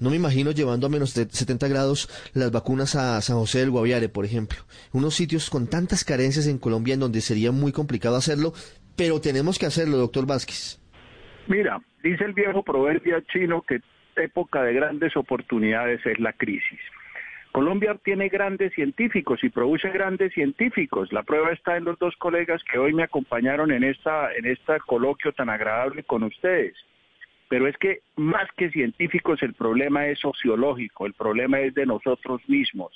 No 0.00 0.08
me 0.08 0.16
imagino 0.16 0.52
llevando 0.52 0.86
a 0.86 0.90
menos 0.90 1.14
de 1.14 1.26
70 1.28 1.68
grados 1.68 2.08
las 2.32 2.50
vacunas 2.50 2.96
a 2.96 3.20
San 3.20 3.36
José 3.36 3.58
del 3.58 3.70
Guaviare, 3.70 4.08
por 4.08 4.24
ejemplo. 4.24 4.58
Unos 4.94 5.14
sitios 5.14 5.50
con 5.50 5.66
tantas 5.68 6.02
carencias 6.02 6.46
en 6.46 6.56
Colombia 6.56 6.94
en 6.94 7.00
donde 7.00 7.20
sería 7.20 7.52
muy 7.52 7.72
complicado 7.72 8.16
hacerlo, 8.16 8.54
pero 8.96 9.20
tenemos 9.20 9.58
que 9.58 9.66
hacerlo, 9.66 9.98
doctor 9.98 10.26
Vázquez. 10.26 10.80
Mira, 11.46 11.78
dice 12.02 12.24
el 12.24 12.32
viejo 12.32 12.62
proverbio 12.62 13.20
chino 13.32 13.62
que 13.68 13.80
época 14.22 14.62
de 14.62 14.72
grandes 14.72 15.16
oportunidades 15.16 16.04
es 16.06 16.18
la 16.18 16.32
crisis. 16.32 16.80
Colombia 17.56 17.96
tiene 18.04 18.28
grandes 18.28 18.74
científicos 18.74 19.42
y 19.42 19.48
produce 19.48 19.88
grandes 19.88 20.34
científicos. 20.34 21.10
La 21.10 21.22
prueba 21.22 21.52
está 21.52 21.78
en 21.78 21.84
los 21.84 21.98
dos 21.98 22.14
colegas 22.16 22.62
que 22.64 22.78
hoy 22.78 22.92
me 22.92 23.02
acompañaron 23.02 23.72
en 23.72 23.82
esta 23.82 24.30
en 24.34 24.44
este 24.44 24.78
coloquio 24.80 25.32
tan 25.32 25.48
agradable 25.48 26.02
con 26.02 26.22
ustedes. 26.22 26.74
Pero 27.48 27.66
es 27.66 27.76
que 27.78 28.00
más 28.16 28.46
que 28.58 28.70
científicos 28.70 29.42
el 29.42 29.54
problema 29.54 30.06
es 30.06 30.18
sociológico, 30.18 31.06
el 31.06 31.14
problema 31.14 31.60
es 31.60 31.72
de 31.74 31.86
nosotros 31.86 32.42
mismos. 32.46 32.92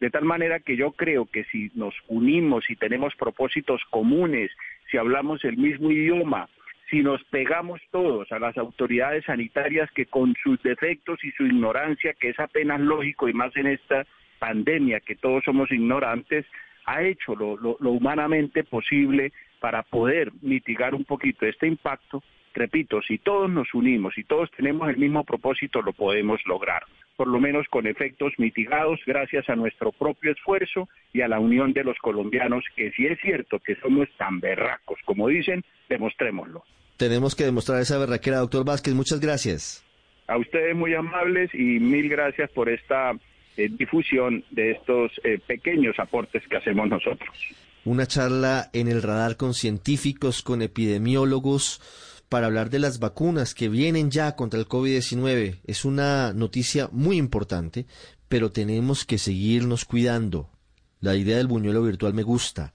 De 0.00 0.10
tal 0.10 0.24
manera 0.24 0.60
que 0.60 0.76
yo 0.76 0.92
creo 0.92 1.26
que 1.26 1.44
si 1.44 1.72
nos 1.74 1.94
unimos 2.06 2.68
y 2.70 2.76
tenemos 2.76 3.14
propósitos 3.16 3.82
comunes, 3.90 4.52
si 4.90 4.98
hablamos 4.98 5.44
el 5.44 5.56
mismo 5.56 5.90
idioma, 5.90 6.48
si 6.90 7.02
nos 7.02 7.22
pegamos 7.24 7.80
todos 7.90 8.30
a 8.30 8.38
las 8.38 8.56
autoridades 8.56 9.24
sanitarias 9.24 9.90
que 9.92 10.06
con 10.06 10.34
sus 10.42 10.62
defectos 10.62 11.22
y 11.24 11.30
su 11.32 11.44
ignorancia, 11.44 12.14
que 12.14 12.30
es 12.30 12.38
apenas 12.38 12.80
lógico 12.80 13.28
y 13.28 13.32
más 13.32 13.56
en 13.56 13.66
esta 13.66 14.06
pandemia 14.38 15.00
que 15.00 15.16
todos 15.16 15.42
somos 15.44 15.70
ignorantes, 15.72 16.46
ha 16.84 17.02
hecho 17.02 17.34
lo, 17.34 17.76
humanamente 17.80 18.62
posible 18.62 19.32
para 19.60 19.82
poder 19.82 20.32
mitigar 20.42 20.94
un 20.94 21.04
poquito 21.04 21.46
este 21.46 21.66
impacto. 21.66 22.22
Repito, 22.56 23.02
si 23.02 23.18
todos 23.18 23.50
nos 23.50 23.74
unimos 23.74 24.16
y 24.16 24.24
todos 24.24 24.50
tenemos 24.56 24.88
el 24.88 24.96
mismo 24.96 25.24
propósito, 25.24 25.82
lo 25.82 25.92
podemos 25.92 26.40
lograr, 26.46 26.84
por 27.14 27.28
lo 27.28 27.38
menos 27.38 27.66
con 27.68 27.86
efectos 27.86 28.32
mitigados 28.38 28.98
gracias 29.06 29.46
a 29.50 29.56
nuestro 29.56 29.92
propio 29.92 30.32
esfuerzo 30.32 30.88
y 31.12 31.20
a 31.20 31.28
la 31.28 31.38
unión 31.38 31.74
de 31.74 31.84
los 31.84 31.98
colombianos, 31.98 32.64
que 32.74 32.92
si 32.92 33.06
es 33.06 33.20
cierto 33.20 33.58
que 33.58 33.76
somos 33.76 34.08
tan 34.16 34.40
berracos 34.40 34.98
como 35.04 35.28
dicen, 35.28 35.62
demostrémoslo. 35.90 36.64
Tenemos 36.96 37.34
que 37.34 37.44
demostrar 37.44 37.82
esa 37.82 37.98
berraquera, 37.98 38.38
doctor 38.38 38.64
Vázquez. 38.64 38.94
Muchas 38.94 39.20
gracias. 39.20 39.84
A 40.26 40.38
ustedes 40.38 40.74
muy 40.74 40.94
amables 40.94 41.50
y 41.52 41.78
mil 41.78 42.08
gracias 42.08 42.50
por 42.52 42.70
esta 42.70 43.12
eh, 43.58 43.68
difusión 43.70 44.42
de 44.50 44.70
estos 44.70 45.12
eh, 45.24 45.38
pequeños 45.46 45.98
aportes 45.98 46.42
que 46.48 46.56
hacemos 46.56 46.88
nosotros. 46.88 47.28
Una 47.84 48.06
charla 48.06 48.70
en 48.72 48.88
el 48.88 49.02
radar 49.02 49.36
con 49.36 49.52
científicos, 49.52 50.42
con 50.42 50.62
epidemiólogos, 50.62 51.80
para 52.28 52.46
hablar 52.46 52.70
de 52.70 52.78
las 52.78 52.98
vacunas 52.98 53.54
que 53.54 53.68
vienen 53.68 54.10
ya 54.10 54.36
contra 54.36 54.58
el 54.60 54.68
COVID-19. 54.68 55.60
Es 55.64 55.84
una 55.84 56.32
noticia 56.32 56.88
muy 56.92 57.16
importante, 57.16 57.86
pero 58.28 58.52
tenemos 58.52 59.04
que 59.04 59.18
seguirnos 59.18 59.84
cuidando. 59.84 60.50
La 61.00 61.14
idea 61.14 61.36
del 61.36 61.46
buñuelo 61.46 61.82
virtual 61.82 62.14
me 62.14 62.22
gusta. 62.22 62.74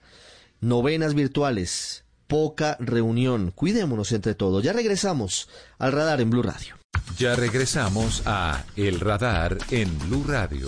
Novenas 0.60 1.16
virtuales, 1.16 2.06
poca 2.28 2.78
reunión. 2.80 3.52
Cuidémonos 3.52 4.12
entre 4.12 4.36
todos. 4.36 4.64
Ya 4.64 4.74
regresamos 4.74 5.50
al 5.80 5.92
radar 5.92 6.22
en 6.22 6.30
Blue 6.30 6.44
Radio. 6.44 6.82
Ya 7.18 7.36
regresamos 7.36 8.24
a 8.26 8.64
El 8.76 9.00
Radar 9.00 9.58
en 9.70 9.98
Blue 10.00 10.24
Radio. 10.28 10.68